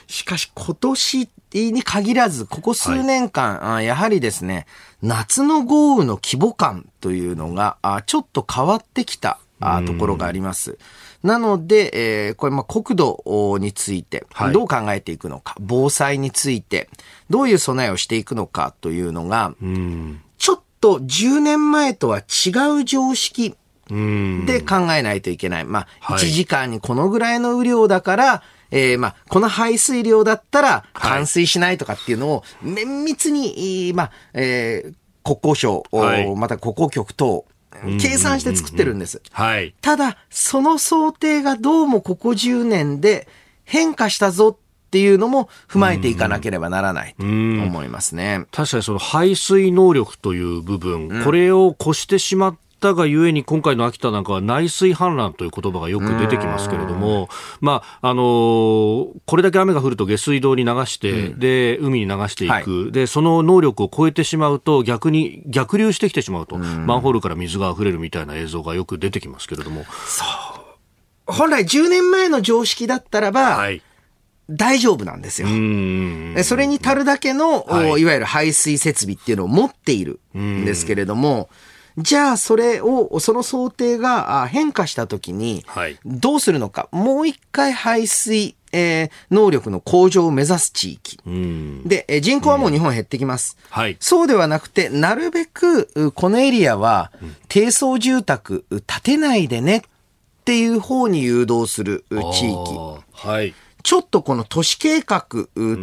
[0.07, 4.67] しかし今年に限らず、ここ数年間、はい、やはりですね、
[5.03, 9.39] 夏の豪雨の規模感というのが、ちょっと変わってきた
[9.87, 10.73] ところがあります。
[10.73, 10.79] うん
[11.25, 16.91] なので、えー、これ、まあ、国土について、どう考えていくのか、はい、防災について、
[17.31, 19.55] どういう備えをしていくのかというのが、
[20.37, 22.51] ちょっと10年前とは違
[22.83, 23.57] う常識
[23.89, 25.65] で考えないといけない。
[25.65, 34.95] まあ、1時間にこのぐらいの雨量だから、えー、まあ、この排水量だったら冠水しないとかっていうのを綿密に、まあ、えー、
[35.25, 37.45] 国交省、はい、また国交局等、
[38.01, 39.23] 計算して作ってるんです。
[39.31, 39.75] はい。
[39.81, 43.29] ただ、その想定がどうもここ10年で
[43.65, 48.47] 変化したぞっていうのも踏まえていかなければならないと思いますね。
[48.53, 57.29] 確かにその排水能力という部分、うん、これを越してしまったがゆえに今回の秋田なんかは内水氾濫という言葉がよく出てきますけれども、
[57.61, 69.85] まあ、あのー、これだけ雨が降ると下水道に流して、うん、で、海に流していく、はい、で、その能力を超えてしまうと逆に逆流してきてしまうと、マンホールから水が溢れるみたいな映像がよく出てきますけれども。
[70.07, 70.25] そ
[70.61, 71.33] う。
[71.33, 73.83] 本来10年前の常識だったらば、はい。
[74.51, 75.49] 大丈夫なんですよ。
[76.45, 81.49] それに足るだけの、はい、いわゆる排水設備っていうのを持っているんですけれども、
[81.99, 85.65] じゃあそれを、その想定が変化したときに、
[86.05, 91.21] どうするのか、もう一回排水、えー、能力の向上を目指す地域。
[91.85, 93.97] で、え人口はもう日本減ってきます、はい。
[94.01, 97.13] そうではなくて、なるべく、このエリアは、
[97.49, 99.83] 低層住宅建てないでねっ
[100.45, 103.03] ていう方に誘導する地域。
[103.13, 103.55] はい。
[103.85, 105.27] ちょっとこの都市計画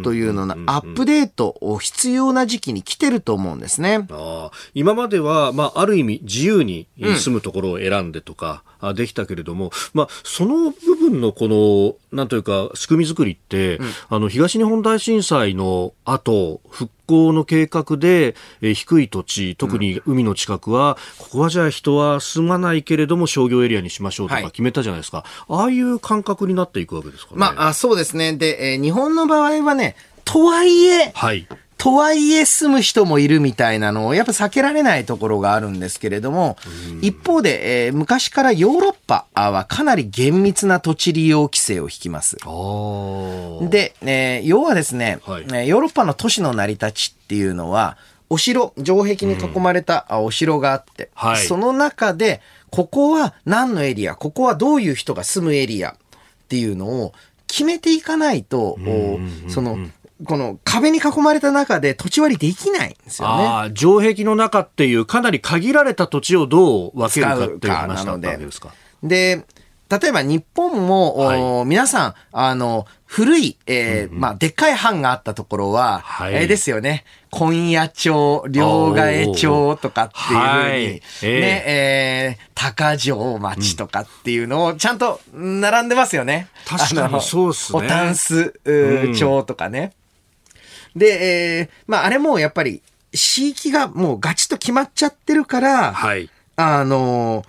[0.02, 4.08] というののアップデートを必要な時期に来てると思うんですね。
[4.10, 25.18] あ今までは、まあ、ある意味自由に住むところを選んでとか、できたけれども、まあ、その部分のこの、なんというか、仕組み作りって、うん、あの、東日本大震災の後、復興の計画で、え低い土地、特に海の近くは、ここはじゃあ人は住まないけれども商業エリアにしましょうとか決めたじゃないですか。
[25.18, 25.24] は
[25.58, 27.38] い、ああいう感覚になっていくわけですかね。
[27.38, 28.32] まあ、そうですね。
[28.32, 31.46] で、えー、日本の場合はね、とはいえ、はい、
[31.82, 36.56] とはいえ住む人もいるみたいなのをやっぱ避けられないところがあるんですけれども、
[37.00, 42.36] 一方で、えー、昔からヨーロッパはかなり厳密な土地利用規制を引きます。
[42.36, 47.96] で、えー、要はですね、はい、ヨーロッパの都市の成り立ちっていうのは、
[48.30, 55.94] お城、城壁に囲まれたお城があって、うんはい、その中で、ここは何のエリア、ここはどういう人が住むエリアっ
[56.46, 57.12] ていうのを
[57.48, 58.78] 決めていかないと、
[59.48, 59.78] その、
[60.32, 63.44] この壁に囲まれた中で土地割りできないんですよね。
[63.44, 68.72] ああ、城壁の中っていうかなり限られた土地をどう分けるかっていう話だったわけですか？
[69.02, 69.44] で、
[69.90, 77.04] 例えば日本も、はい、皆さん、あの、古い、えー、うんうん、まあ、でっかい藩があったところは、はい、えー、ですよね。
[77.28, 86.48] 今夜町、両替町とかっていうふうに、はい、ね、えー、高城町とかっていうのをちゃんと並んでますよね。
[86.66, 87.78] 確かにそうっすね。
[87.78, 89.92] おたんす町とかね。
[90.96, 92.82] で、えー、まあ、あれもやっぱり、
[93.12, 96.30] 地域がもうガチッと決まっちゃってるから、はい。
[96.56, 97.44] あの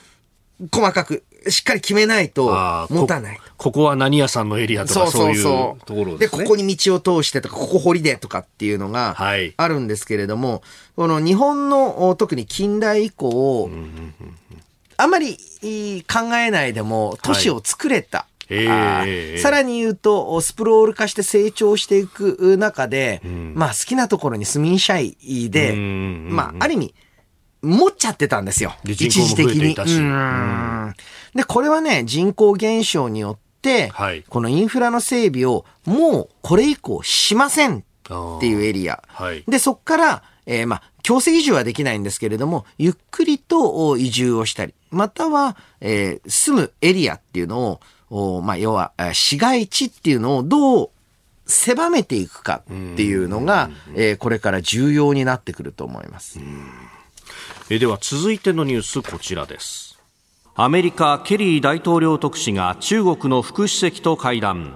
[0.61, 2.47] ー、細かく、しっかり決めないと
[2.89, 3.39] 持たない。
[3.57, 6.17] ここは何屋さんのエリアとかそういうところですね。
[6.19, 10.61] で、ここに道を通してとか、ここ堀でとかっていうのがあるんですけれども、はい、
[10.95, 13.69] この日本の特に近代以降、
[14.95, 15.37] あんまり
[16.03, 18.19] 考えないでも都市を作れた。
[18.19, 25.15] はいえー、さらに言うと、スプロール化して成長していく中で、うん、まあ好きなところに住みんしゃい
[25.49, 26.95] で、まあある意味、
[27.61, 28.75] 持っちゃってたんですよ。
[28.83, 29.73] 一時的に。
[29.73, 39.01] で、これはね、人口減少によって、はい、このインフラの整備をもうこれ以降しませんっていうエリア。
[39.07, 47.79] はい、で、そこから、えー、まあ、強制移住はできないんですけれども、ゆっくりと移住をしたり、または、えー、住むエリアっていうのを、
[48.43, 50.89] まあ、要は、市街地っていうのをどう
[51.45, 56.39] 狭めていくかっていうのが、えー、これから重要になってくると思います。
[57.69, 59.99] えでは続いてのニュースこちらです。
[60.55, 64.75] アメリカケリー大統領特使が中国の副主席と会談。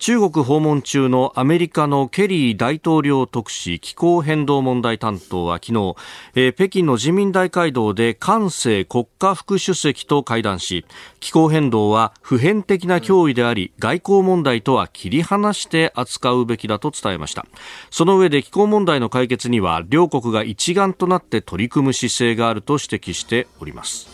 [0.00, 5.94] 中国訪問中のアメリカのケリー大統領特使気候変動問題担当は昨日、
[6.34, 10.86] えー、北京の人民大会堂で関西国家副主席と会談し
[11.20, 17.44] 気候変動は普遍的な脅威であり外交問題とは切り離して扱うべきだと伝えました。
[17.90, 24.08] その上で気候問題の解決には両国が一丸となって取り組む姿勢があると指摘しております。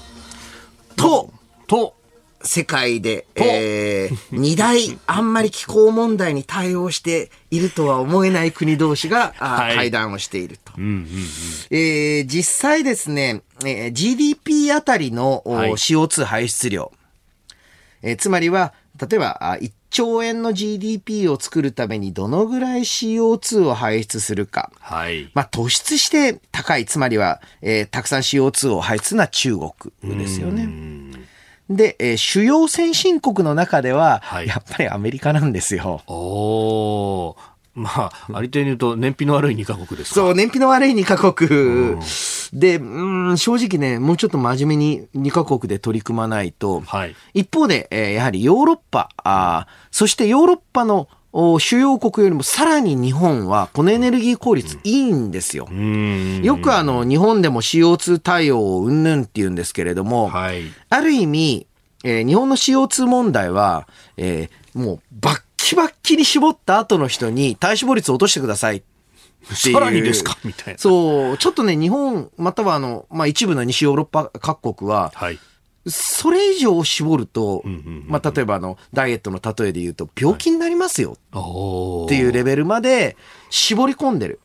[0.96, 1.30] と
[1.68, 1.95] と
[2.46, 10.72] 世界で、えー、二大あんまり気候問題に対応しているとは思えない国同士が、はい、会談をしていると。
[11.70, 16.92] え実際ですね、えー、GDP あたりの、はい、CO2 排出量、
[18.02, 24.70] えー、つまりは、例えば1兆円の GDP を作るためにどのぐらい CO2 を排出するか。
[24.80, 25.30] はい。
[25.34, 29.72] まあ突出して高い、つまりは、えー、たくさん CO2 を排出するのは中国
[30.18, 30.68] ですよね。
[31.68, 36.02] で、えー、主要先進国の中では、はい、やっぱりアメリカなんですよ。
[36.06, 37.36] お
[37.74, 40.14] まあ、ありていに言うと、燃費の悪い2カ国ですか？
[40.14, 42.00] そう、燃費の悪い2カ国、うん、
[42.54, 51.08] で、うん、正直ね、もうちょっと真面目に2カ国で取り組まないと、はい、一方で、えー、やはりヨーロッパあ、そしてヨーロッパの
[51.58, 55.68] 主要国よりもさらに日本はこのエネルギー効率いいんですよ。
[56.42, 61.66] よくあの日本でも CO2 対応をうんぬんって言うんですけれども、はい、ある意味、
[62.04, 68.82] えー、日本の CO2 問題は、えー、もうバッキバッキに絞った後の人に体脂肪率を落としてください
[69.44, 70.38] さらにですか？
[70.42, 70.78] みたいな。
[70.78, 75.38] そう、ちょっとね、日本、またはあの、まあ、一部の西ヨーロッパ各国は、はい、
[75.88, 77.62] それ以上絞ると、
[78.06, 81.12] まあ、例えばあの、ダイエットの例えで言うと、病気になりますよ。
[81.12, 83.16] っていうレベルまで
[83.50, 84.40] 絞り込んでる。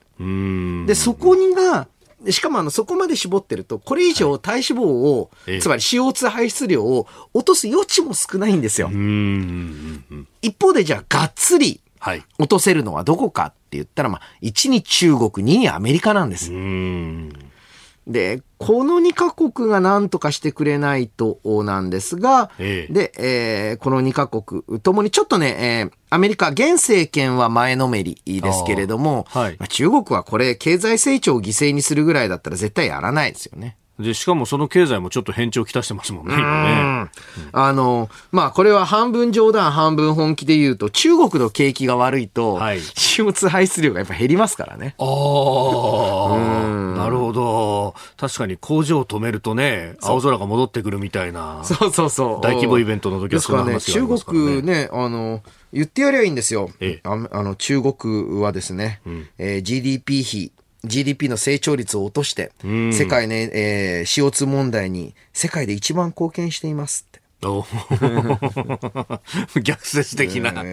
[0.86, 1.88] で、そこにが、
[2.30, 8.90] しかもあの、そこまで絞ってると、これ以上体脂肪を、はい、つまり CO2 排出量を落とす余地も少ないんですよ。
[10.44, 11.82] 一方でじゃあ、がっつり
[12.38, 16.52] 落とせるのはどこかって言ったら、まあ、1に中国、2にアメリカなんです。
[18.08, 33.78] で、この2カ国が何とかしてくれないとなんですが、ええ、で、えー、この2カ国ともにちょっとね、えー、アメリカ、現政権は前のめりですけれども、はい、まあ、中国はこれ経済成長を犠牲にするぐらいだったら絶対やらないですよね。
[34.02, 37.12] で、しかもその経済もちょっと変調をきたしてますもんね、今ね。
[37.52, 44.96] あの、まあ、これは半分冗談、半分本気で言うと、中国の景気が悪いと、はい、CO2 排出量がやっぱ減りますからね。
[44.98, 47.96] ああ、なるほど。
[48.18, 51.64] 確かに工場を止めるとね、青空が戻ってくるみたいな。
[51.64, 52.42] そうそうそう。
[52.42, 54.46] 大規模イベントの時はそんな話がありますからね。
[54.46, 55.42] 中国ね、あの、
[55.74, 56.70] 言ってやりゃいいんですよ。
[56.80, 60.52] ええ、ああの中国はですね、うん、えー、GDP 比
[60.84, 67.21] GDP の成長率を落として、世界ね、えー、CO2 問題に世界で一番貢献していますって。
[69.64, 70.64] 逆説的な。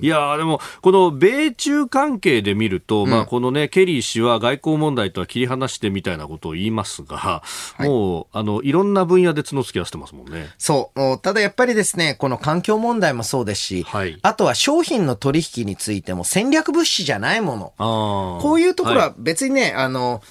[0.00, 7.42] いやでも、この米中関係で見ると、うん、まあ、このね、ケリー氏は外交問題とは切り離してみたいなことを言いますが、は
[7.80, 10.50] い、もう、あの、いろんな分野で角突き合わせてますもんね。
[10.58, 11.18] そう。
[11.20, 18.38] ただやっぱりですね、この環境問題もそうですし、はい、あとは商品の取引についても戦略物資じゃないもの。
[18.40, 20.22] こういうところは別にね、はい、あの、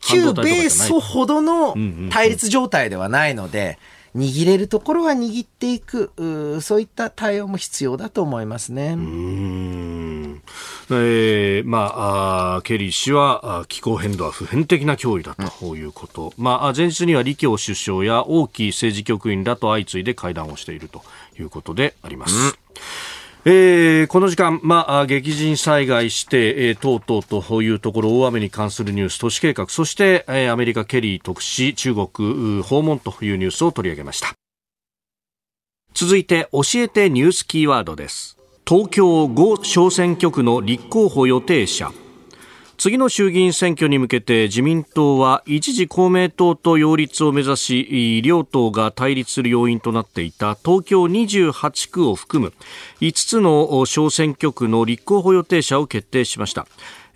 [0.00, 1.74] 旧米ソほどの
[2.10, 3.78] 対立状態ではないので、
[4.16, 6.10] 握れるところは握っていく
[6.62, 8.94] そういった対応も必要だと思いますね。
[8.96, 10.42] うん
[10.90, 21.02] えー、まあケリー氏は気候変動は普遍的な脅威だということ、うん、まあ、前日には李強首相や王毅政治局員らと相次いで会談をしていると
[21.38, 22.34] いうことであります。
[22.34, 22.52] うん
[23.48, 34.34] えー、この時間、まあ、激甚災害して、えー、とうとうというところ、大雨に関するニュース、都市計画、そして、えー、アメリカ、ケリー特使、中国訪問というニュースを取り上げました。
[35.94, 38.36] 続いて、教えてニュースキーワードです。
[38.66, 41.92] 東京5小選挙区の立候補予定者。
[42.78, 52.52] 次の衆議院選挙に向けて自民党は一時公明党と擁立を目指し両党が対立する要因となっていた東京28区を含む
[53.00, 56.66] 5つの小選挙区の立候補予定者を決定しました。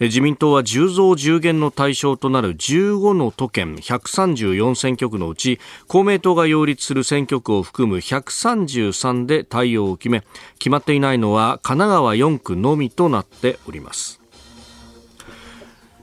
[0.00, 10.22] 自民党は10増10減の対象となる15の都県134選挙区のうち公明党が擁立する選挙区を含む133で対応を決め
[10.58, 14.19] 決まっていないのは神奈川4区のみとなっております。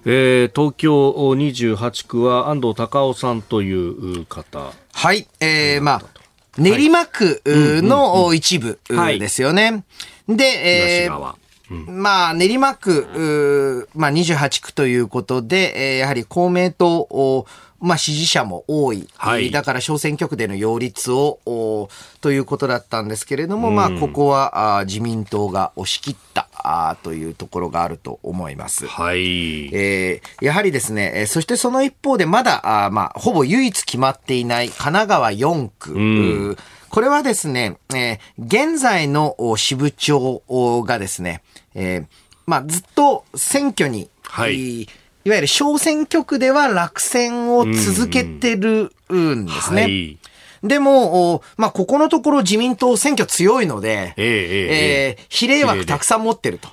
[0.10, 4.72] えー、東京28区は安藤隆夫さんという方。
[4.93, 6.01] はい、えー、まあ、
[6.58, 9.84] 練馬区の一部ですよね。
[10.30, 10.45] で、
[11.03, 11.36] えー、
[11.72, 17.45] うん、まあ、練馬区、まあ、28区ということで、えー、やはり公明党、
[17.80, 19.08] まあ、支持者も多い。
[19.16, 21.90] はい、だから小選挙区での擁立を、
[22.22, 28.88] ということだったんですけれども、うん、まあ、ここはあ自民党が押し切ったあというところがあると思います。
[28.88, 29.68] はい。
[29.76, 35.94] えー、やはりですね、そしてその一方でまだ、あまあ、ほぼ唯一決まっていない神奈川4区。
[35.94, 36.58] うん
[36.90, 40.42] これはですね、えー、現在の支部長
[40.86, 41.44] がですね、
[41.76, 42.06] えー、
[42.46, 44.88] まあ、ずっと選挙に、はい、
[45.28, 49.82] いわゆる小選挙区では落選を続けてるんですね。
[49.82, 50.18] うんはい
[50.64, 56.68] でも、まあ、ここのところ自民党選挙強いので、えー、えー、比例枠たくさん持ってると。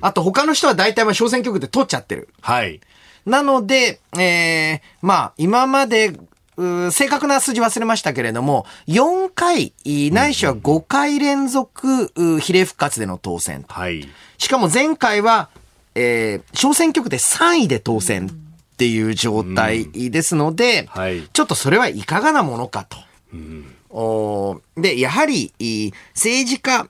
[0.00, 2.28] あと他の人は大体まあ小選挙区で取っちゃってる。
[2.40, 2.80] はい。
[3.26, 6.16] なので、えー、まあ、今まで
[6.56, 9.72] 正確な数字忘れましたけれども、4回、
[10.12, 13.64] ないしは5回連続、比例復活での当選。
[13.68, 14.08] はい。
[14.38, 15.50] しかも前回は、
[15.94, 20.86] えー、小選挙区で3位で当選っていう状態ですので、うん。
[20.86, 22.96] はい、ちょっとそれはいかがなものかと。
[23.32, 25.52] うん、おで、やはり、
[26.14, 26.88] 政治家、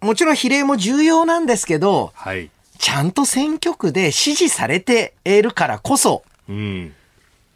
[0.00, 6.94] もちろん比例も重要なんですけど、はい、ちゃんと選挙区で支持されているからこそ、うん。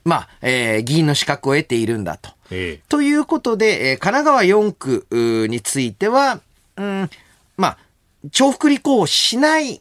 [0.05, 2.30] まあ、えー、議員の資格を得ているんだと。
[2.51, 6.40] ええ、ということで、えー、神奈川4区については、
[6.76, 7.11] うん、
[7.57, 7.78] まあ、
[8.24, 9.80] 重複立候補しない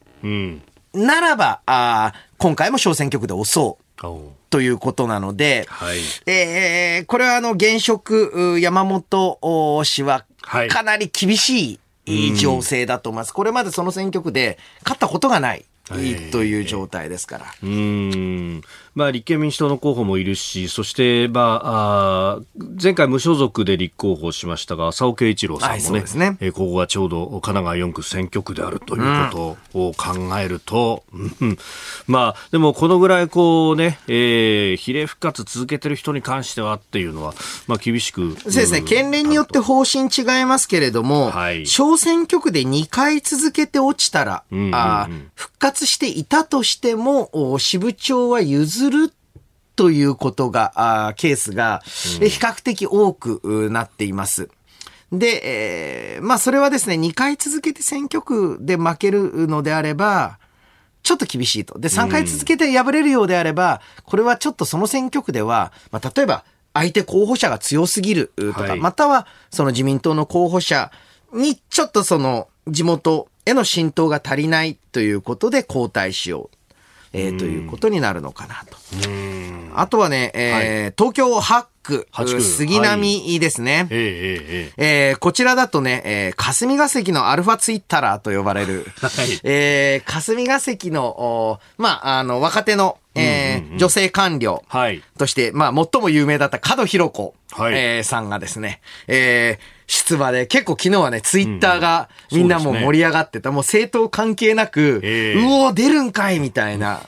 [0.96, 3.86] ならば、あ今回も小選挙区で押そう。
[4.50, 9.40] ということなので、はい、えー、これはあの、現職、山本
[9.84, 10.26] 氏は、
[10.70, 13.34] かなり厳しい情勢だと思います。
[13.34, 15.66] これまでその選挙区で勝ったことがない。
[16.32, 17.46] という状態ですから。
[17.62, 18.62] うん
[18.96, 22.40] まあ、立憲民主党の候補もいるし、そして、まあ、あ
[22.82, 26.38] 前回無所属で立候補しましたが、浅尾慶一郎さんもね、はい、ね。
[26.40, 31.58] えー、ここがちょうど神奈川4区選挙区であるということを考えると、うん、
[32.08, 37.34] まあ、でもこのぐらいこうね、えー、比例復活続けてる人に関してはっていうのは、
[37.68, 38.38] まあ、厳しく。
[38.40, 49.14] そうですね、県連によって方針違いますけれども、はい、小選挙区で2回続けて落ちたら、うんうんうん、あ復活していたとしても、支部長は譲る
[49.76, 54.50] ということが、あケースが、比較的多くなっています。
[55.12, 60.40] で、えー、まあそれはですね、2回続けて選挙区で負けるのであれば、
[61.04, 61.78] ちょっと厳しいと。
[61.78, 70.92] で、3回続けて敗れるようであれば、これはちょっとその選挙区では、まあ例えば相手候補者が強すぎるとか、はい、またはその自民党の候補者
[71.34, 76.58] にちょっとその地元への浸透が足りないということで交代しよう。
[77.18, 78.78] えー、ということになるのかなと。
[79.74, 80.54] あとはね、えー、
[80.84, 82.08] はい、東京8区、
[82.42, 83.78] 杉並ですね。
[83.78, 94.64] はい、えー、えー、こちらだとね、えー、霞が関のアルファツイッターと呼ばれる、 はい、えー、霞が関の、まあ、あの、若手の、えー、女性官僚
[95.18, 103.52] として、まあ、最も有名だった角弘子、はい、えー、さんがですね、えー、出馬で、結構昨日はね、ツイッターがみんなも盛り上がってた。
[103.52, 107.02] もう政党関係なく、うお出るんかいみたいな。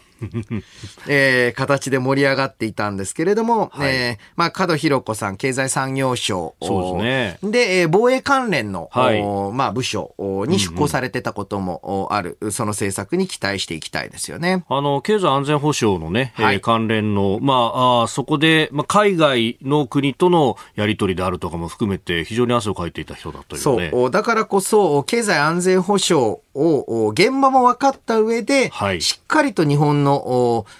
[1.07, 6.55] えー、形で盛り上がっていたんですけれども、はい、えー、まあ、門博子さん、経済産業省。
[6.61, 7.51] そうですね。
[7.51, 9.21] で、えー、防衛関連の、はい、
[9.53, 10.13] まあ、部署
[10.47, 14.65] に出向されてたこともある、うんうん、その政策に期待していきたいですよね。
[14.69, 23.89] あの、経済安全保障のね、はい、えー、関連の、まあ、あそこで、まあ、海外の国とのやり取りであるとかも含めて、非常に汗をかいていた人だというね。
[23.91, 24.11] そう。
[24.11, 30.06] だからこそ、経済安全保障を、現場も分かった上で、はい、しっかりと日本の、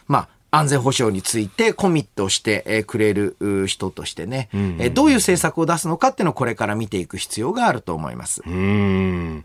[0.07, 0.19] ま
[0.51, 3.35] あ、安全保障についてコミットしてくれる
[3.67, 8.41] 人としてね、うんうん、どういう政策を出すのかっていうのをこれから見ていく必要があると思います。
[8.45, 9.43] うん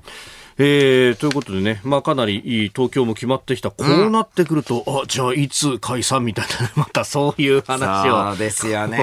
[0.58, 3.70] えー、ということでね、まあ、かなり東京も決まってきた。
[3.70, 8.30] こうなってくると、うん、あ、じゃあいつ解散みたいな、 またそういう話を。
[8.30, 8.98] そうですよね。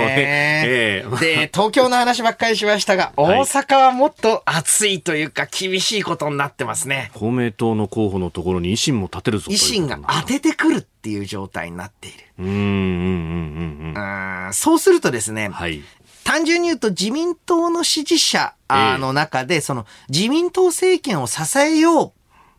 [0.65, 7.11] えー、で、東京の話ばっかりしましたが、 大阪はもっと暑いというか厳しいことになってますね。
[7.13, 12.17] 公明党の候補のところに維新も立てるぞ維新が当ててくるっていう状態になっている。
[12.39, 14.53] うん、うん、うん、うん。
[14.53, 15.81] そうするとですね、はい、
[16.23, 22.07] 単純に言うと自民党の支持者の中で、その自民党政権を支えよう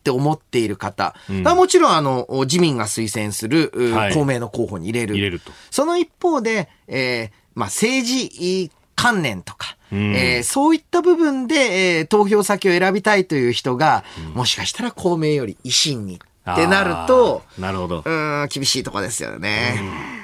[0.01, 3.71] って思っている方、うん、もちろんあの自民が推薦する、
[4.15, 5.15] 公明の候補に入れる。
[5.15, 5.53] 入れると。
[5.71, 18.03] その一方で、えー、まあ政治観念とか、うん、えー、そういった部分で、えー、投票先を選びたいという人が、うん、もしかしたら公明より維新にってなると、なるほど。
[18.05, 19.79] うん、厳しいとこですよね。
[20.15, 20.20] うん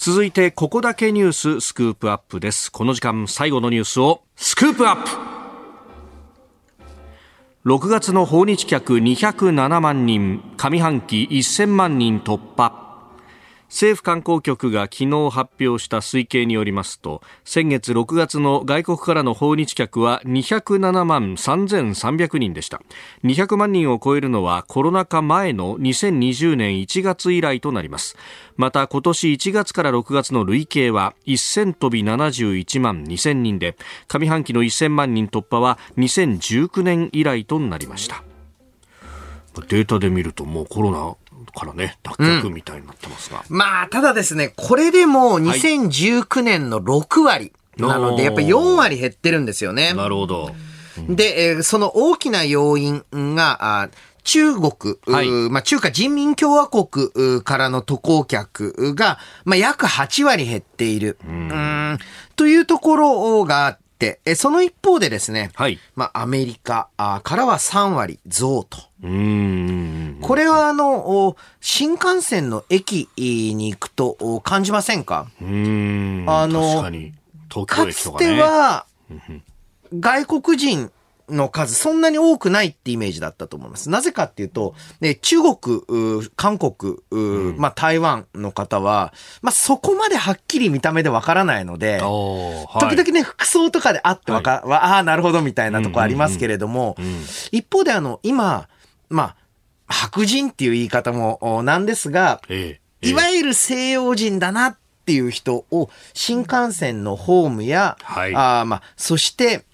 [0.00, 2.70] 続いてここだけニューススクープアップです。
[2.70, 5.10] この時間最後のニュースをスクープアップ。
[7.68, 12.87] 6月の訪日客207万人上半期1000万人突破。
[13.68, 22.80] 政府観光局が昨日発表した推計によりますと先月6月の外国からの訪日客は207万3300人でした。
[23.24, 28.16] 200万人を超えるのはコロナ禍前の2020年1月以来となります。
[28.56, 33.76] また今年1月から6月の累計は1000飛び71万2000人で
[34.08, 38.24] 上半期の1000万人突破は2019年以来となりました。
[39.68, 41.16] データで見るともうコロナ
[41.54, 43.44] からね、脱却みたいになってますが。
[43.48, 49.94] うん、まあ、ただですね、これでも2019年の6割なので、やっぱり4割減ってるんですよね。
[49.94, 50.50] なるほど。
[51.08, 53.88] で、えー、その大きな要因が、あ
[54.24, 61.16] 中国、はい、まあ、中華人民共和国からの渡航客が、まあ、約8割減っている。
[61.26, 61.98] うん、
[62.36, 68.78] というところがて、その一方でですね、はい、まあ、アメリカからは3割増と。
[69.02, 70.18] うん。
[70.20, 75.26] これはあの、新幹線の駅に行くと感じませんか？
[75.42, 76.24] うん。
[76.28, 76.82] あの、
[77.48, 78.86] かかつては、
[79.92, 80.92] 外国人
[81.30, 83.90] の数、そんなに多くないってイメージだったと思います。
[83.90, 89.12] なぜかっていうと、ね、中国、韓国、うん、まあ台湾の方は、
[89.42, 97.22] まあそこまではっきり見た目でわからないので、はい、時々ね、服装とかであってわか、はい、ああ、なるほどみたいなとこありますけれども、うんうんうん、
[97.52, 98.68] 一方であの、今、
[99.08, 99.36] まあ、
[99.88, 109.64] 白人っていう言い方もなんですが、ええ、いわゆる西洋人だなっていう人を新幹線のホームや、はい、あまあ、そして、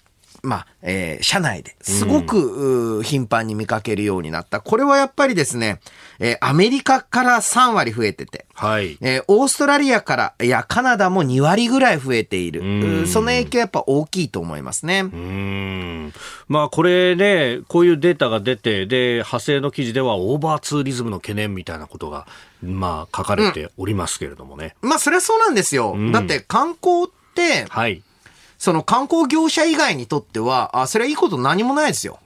[0.45, 4.61] まあ、えー、社内ですごく、頻繁に見かけるようになった。
[4.61, 5.79] これはやっぱりですね、
[6.19, 8.97] えー、アメリカから3割増えてて、はい。
[9.01, 13.07] えー、オーストラリアから、いや、カナダも2割ぐらい増えている。
[13.07, 15.01] その影響やっぱ大きいと思いますね。
[15.01, 16.13] うん。
[16.47, 22.27] まあ、これね、こういうデータが出て、で、派生の記事ではオーバーツーリズムの懸念みたいなことが、
[22.63, 24.75] まあ、書かれておりますけれどもね。
[24.81, 25.95] うん、まあ、それはそうなんですよ。
[26.11, 28.01] だって観光って、はい。
[28.65, 32.17] その観光業者以外にとっては、あ、それはいいこと何もないですよ。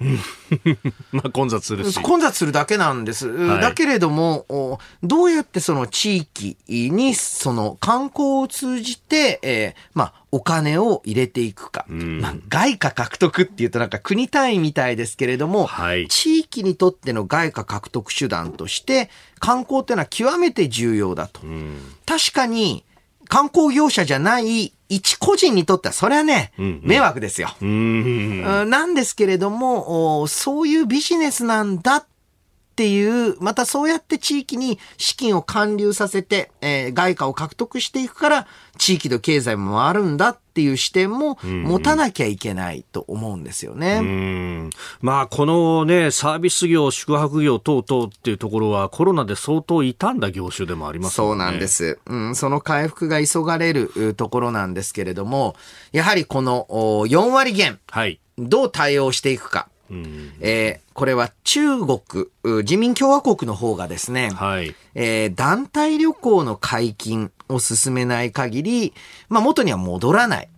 [1.12, 2.02] まあ混雑するし。
[2.02, 3.28] 混雑するだけなんです。
[3.28, 11.84] はい、だけれども、どうやってその地域に、その観光を通じて、えー、まあ、お金を入れていくか。
[11.90, 19.10] まあ、外貨獲得っていうとなんか国単位みたいですけれども、はい、地域にとっての外貨獲得手段として、
[19.40, 21.42] 観光っていうのは極めて重要だと。
[22.06, 22.86] 確かに、
[23.28, 27.56] 観光業者じゃない一個人にとっては、それはね、迷惑ですよ。
[27.62, 32.06] なんですけれども、そういうビジネスなんだっ
[32.80, 44.70] ていう、またそうやって地域に資金を還流させて、えー、外貨を獲得していくから、地域の経済も回るんだっていう視点も持たなきゃいけないと思うんですよね。
[45.02, 51.16] まあ、このね、サービス業、宿泊業等々っていうところはコロナで相当傷んだ業種でもありますね。
[51.16, 52.00] そうなんです。
[52.06, 55.58] うん、その回復が急がれるところなんですけれども、
[55.92, 59.68] やはりこの4割減、はい、どう対応していくか。
[60.42, 62.00] えー、これは中国、
[62.64, 68.94] 人民共和国の方がですね、はい、えー、団体旅行の解禁を進めない限り、
[69.28, 70.50] まあ、元には戻らない。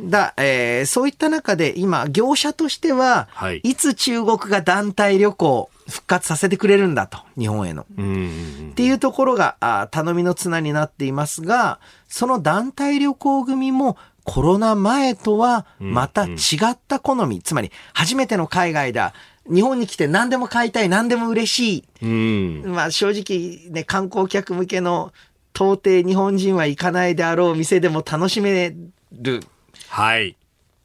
[0.00, 7.82] だ、えー、そういった中で今、業者としては、はい、いつ中国が団体旅行復活させてくれるんだと、日本への。
[7.82, 16.36] っていうところがあ頼みの綱になっていますが、その団体旅行組もコロナ前とはまた違
[16.70, 19.14] った好み、うんうん、つまり初めての海外だ。
[19.50, 21.84] 日本に来て何でも買いたい、何でも嬉しい。
[22.02, 25.12] うん、まあ正直ね、観光客向けの
[25.54, 28.74] 到底日本人は行かないであろう店でも楽しめ
[29.12, 29.40] る。
[29.88, 30.36] はい。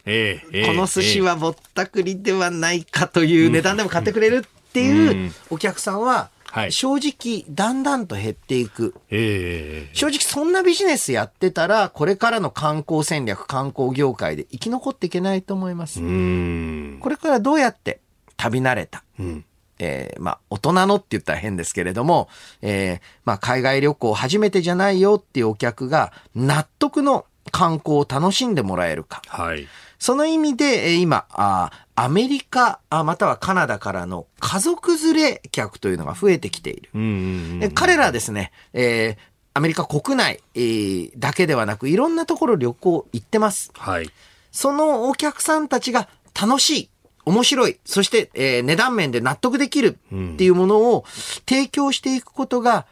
[0.08, 8.96] ええー、この寿司はぼったくりではないかという値段でも買ってくれるっていうお客さんは、はい、正直、だんだんと減っていく。
[9.10, 16.00] えー、正直、そんなビジネスやってたら、これからの観光戦略、観光業界で生き残っていけないと思います。
[16.00, 18.00] これからどうやって
[18.38, 19.04] 旅慣れた。
[19.20, 19.46] うん
[19.80, 22.30] えー、まあ、大人のって言ったら変ですけれども、
[22.62, 29.22] えー、まあ、海外旅行初めてじゃないよっていうお客が納得の観光を楽しんでもらえるか。
[29.28, 29.68] はい。
[30.06, 37.72] その意味で、今、あアメリカ、またはカナダからの家族連れ客というのが増えてきている。
[37.74, 39.18] 彼らはですね、えー、
[39.56, 43.72] アメリカ国内、えー、だけではなく、いろんなところ旅行行ってます。
[43.74, 44.08] はい。
[44.52, 46.08] そのお客さんたちが
[46.40, 46.90] 楽しい、
[47.26, 51.06] 面白い、そして、えー、値段面で納得できるっていうものを
[51.50, 52.86] 提供していくことが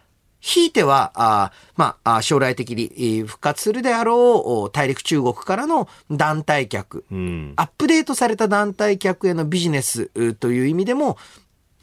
[0.45, 11.17] ひいては、あまあ、将来的に復活するであろう大陸中国からの団体客、うん、アップデートされた団体客へのビジネスという意味でも、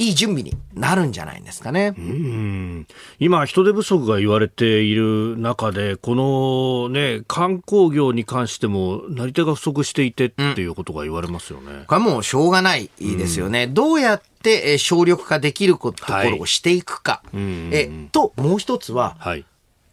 [0.00, 1.94] いい準備になるんじゃないですかね。
[1.96, 2.86] うん
[3.18, 11.72] 今、人手不足が言われている中で、このね、観光業に関しても、なり手が不足していてっていうことが言われますよね。
[11.72, 13.64] うん、これはもうしょうがないですよね。
[13.64, 17.22] うん、どうやって、え省力化できるところをしていくか。
[17.30, 17.42] はい、
[17.72, 19.44] えと、もう一つは、はい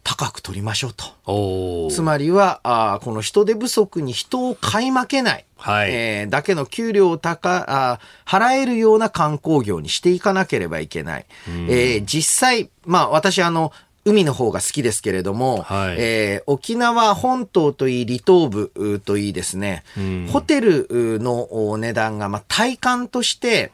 [0.08, 1.90] 高く取りましょうと。
[1.90, 5.44] つまりはあ、この人手不足に人を買い負けない。
[5.58, 11.26] はい、えー、だけの給料を高あ払えるような観光業にしていかなければいけない。
[11.46, 13.70] えー、実際、まあ私あの、
[14.06, 19.84] 海の方が好きですけれども、はい、えー、沖縄本島といい、離島部といいですね、
[20.32, 20.86] ホテル
[21.20, 23.72] の値段が、まあ、体感として、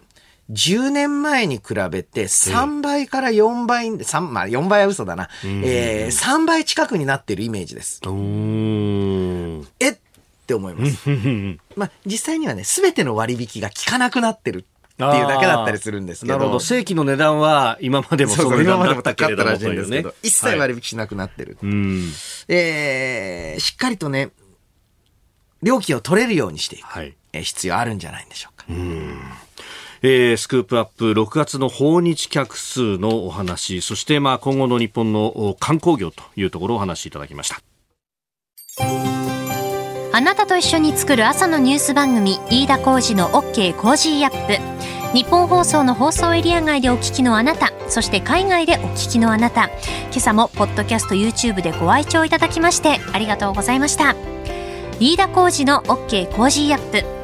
[0.50, 8.00] 10年前に比べて3倍から4倍、3まあ4倍は嘘だな、えー、3倍近くになってるイメージです。
[9.80, 9.98] えっ？
[10.46, 11.08] て思います。
[11.76, 14.66] まあ実際にはね、すべての割引が効かなくなってる。
[14.94, 16.34] っていうだけだったりするんですけど。
[16.38, 16.60] なるほど。
[16.60, 21.58] 正規の値段は今までもそう今までも高かったらしいんですけど、ね、一切割引しなくなってる。
[21.60, 21.72] はい、
[22.46, 24.30] えー、しっかりとね、
[25.64, 26.84] 料金を取れるようにしていく。
[26.86, 28.66] はい必要あるんじゃないんでしょうか。
[28.68, 29.18] うん
[30.06, 37.62] えー、スクープアップ6月の訪日客数のお話そしてまあ今後の日本の観光業というところをお話しいただきました。
[40.12, 45.16] あなたと一緒に作る朝のニュース番組飯田浩二の OK コージーアップ。
[45.16, 49.70] ニッポン放送の放送エリア外でお聞きのあなたそして海外でお聞きのあなた。
[50.10, 54.14] 今朝もポッドキャスト YouTube でご愛聴いただきましてありがとうございました。
[55.00, 57.23] 飯田浩司の OK Cozy up。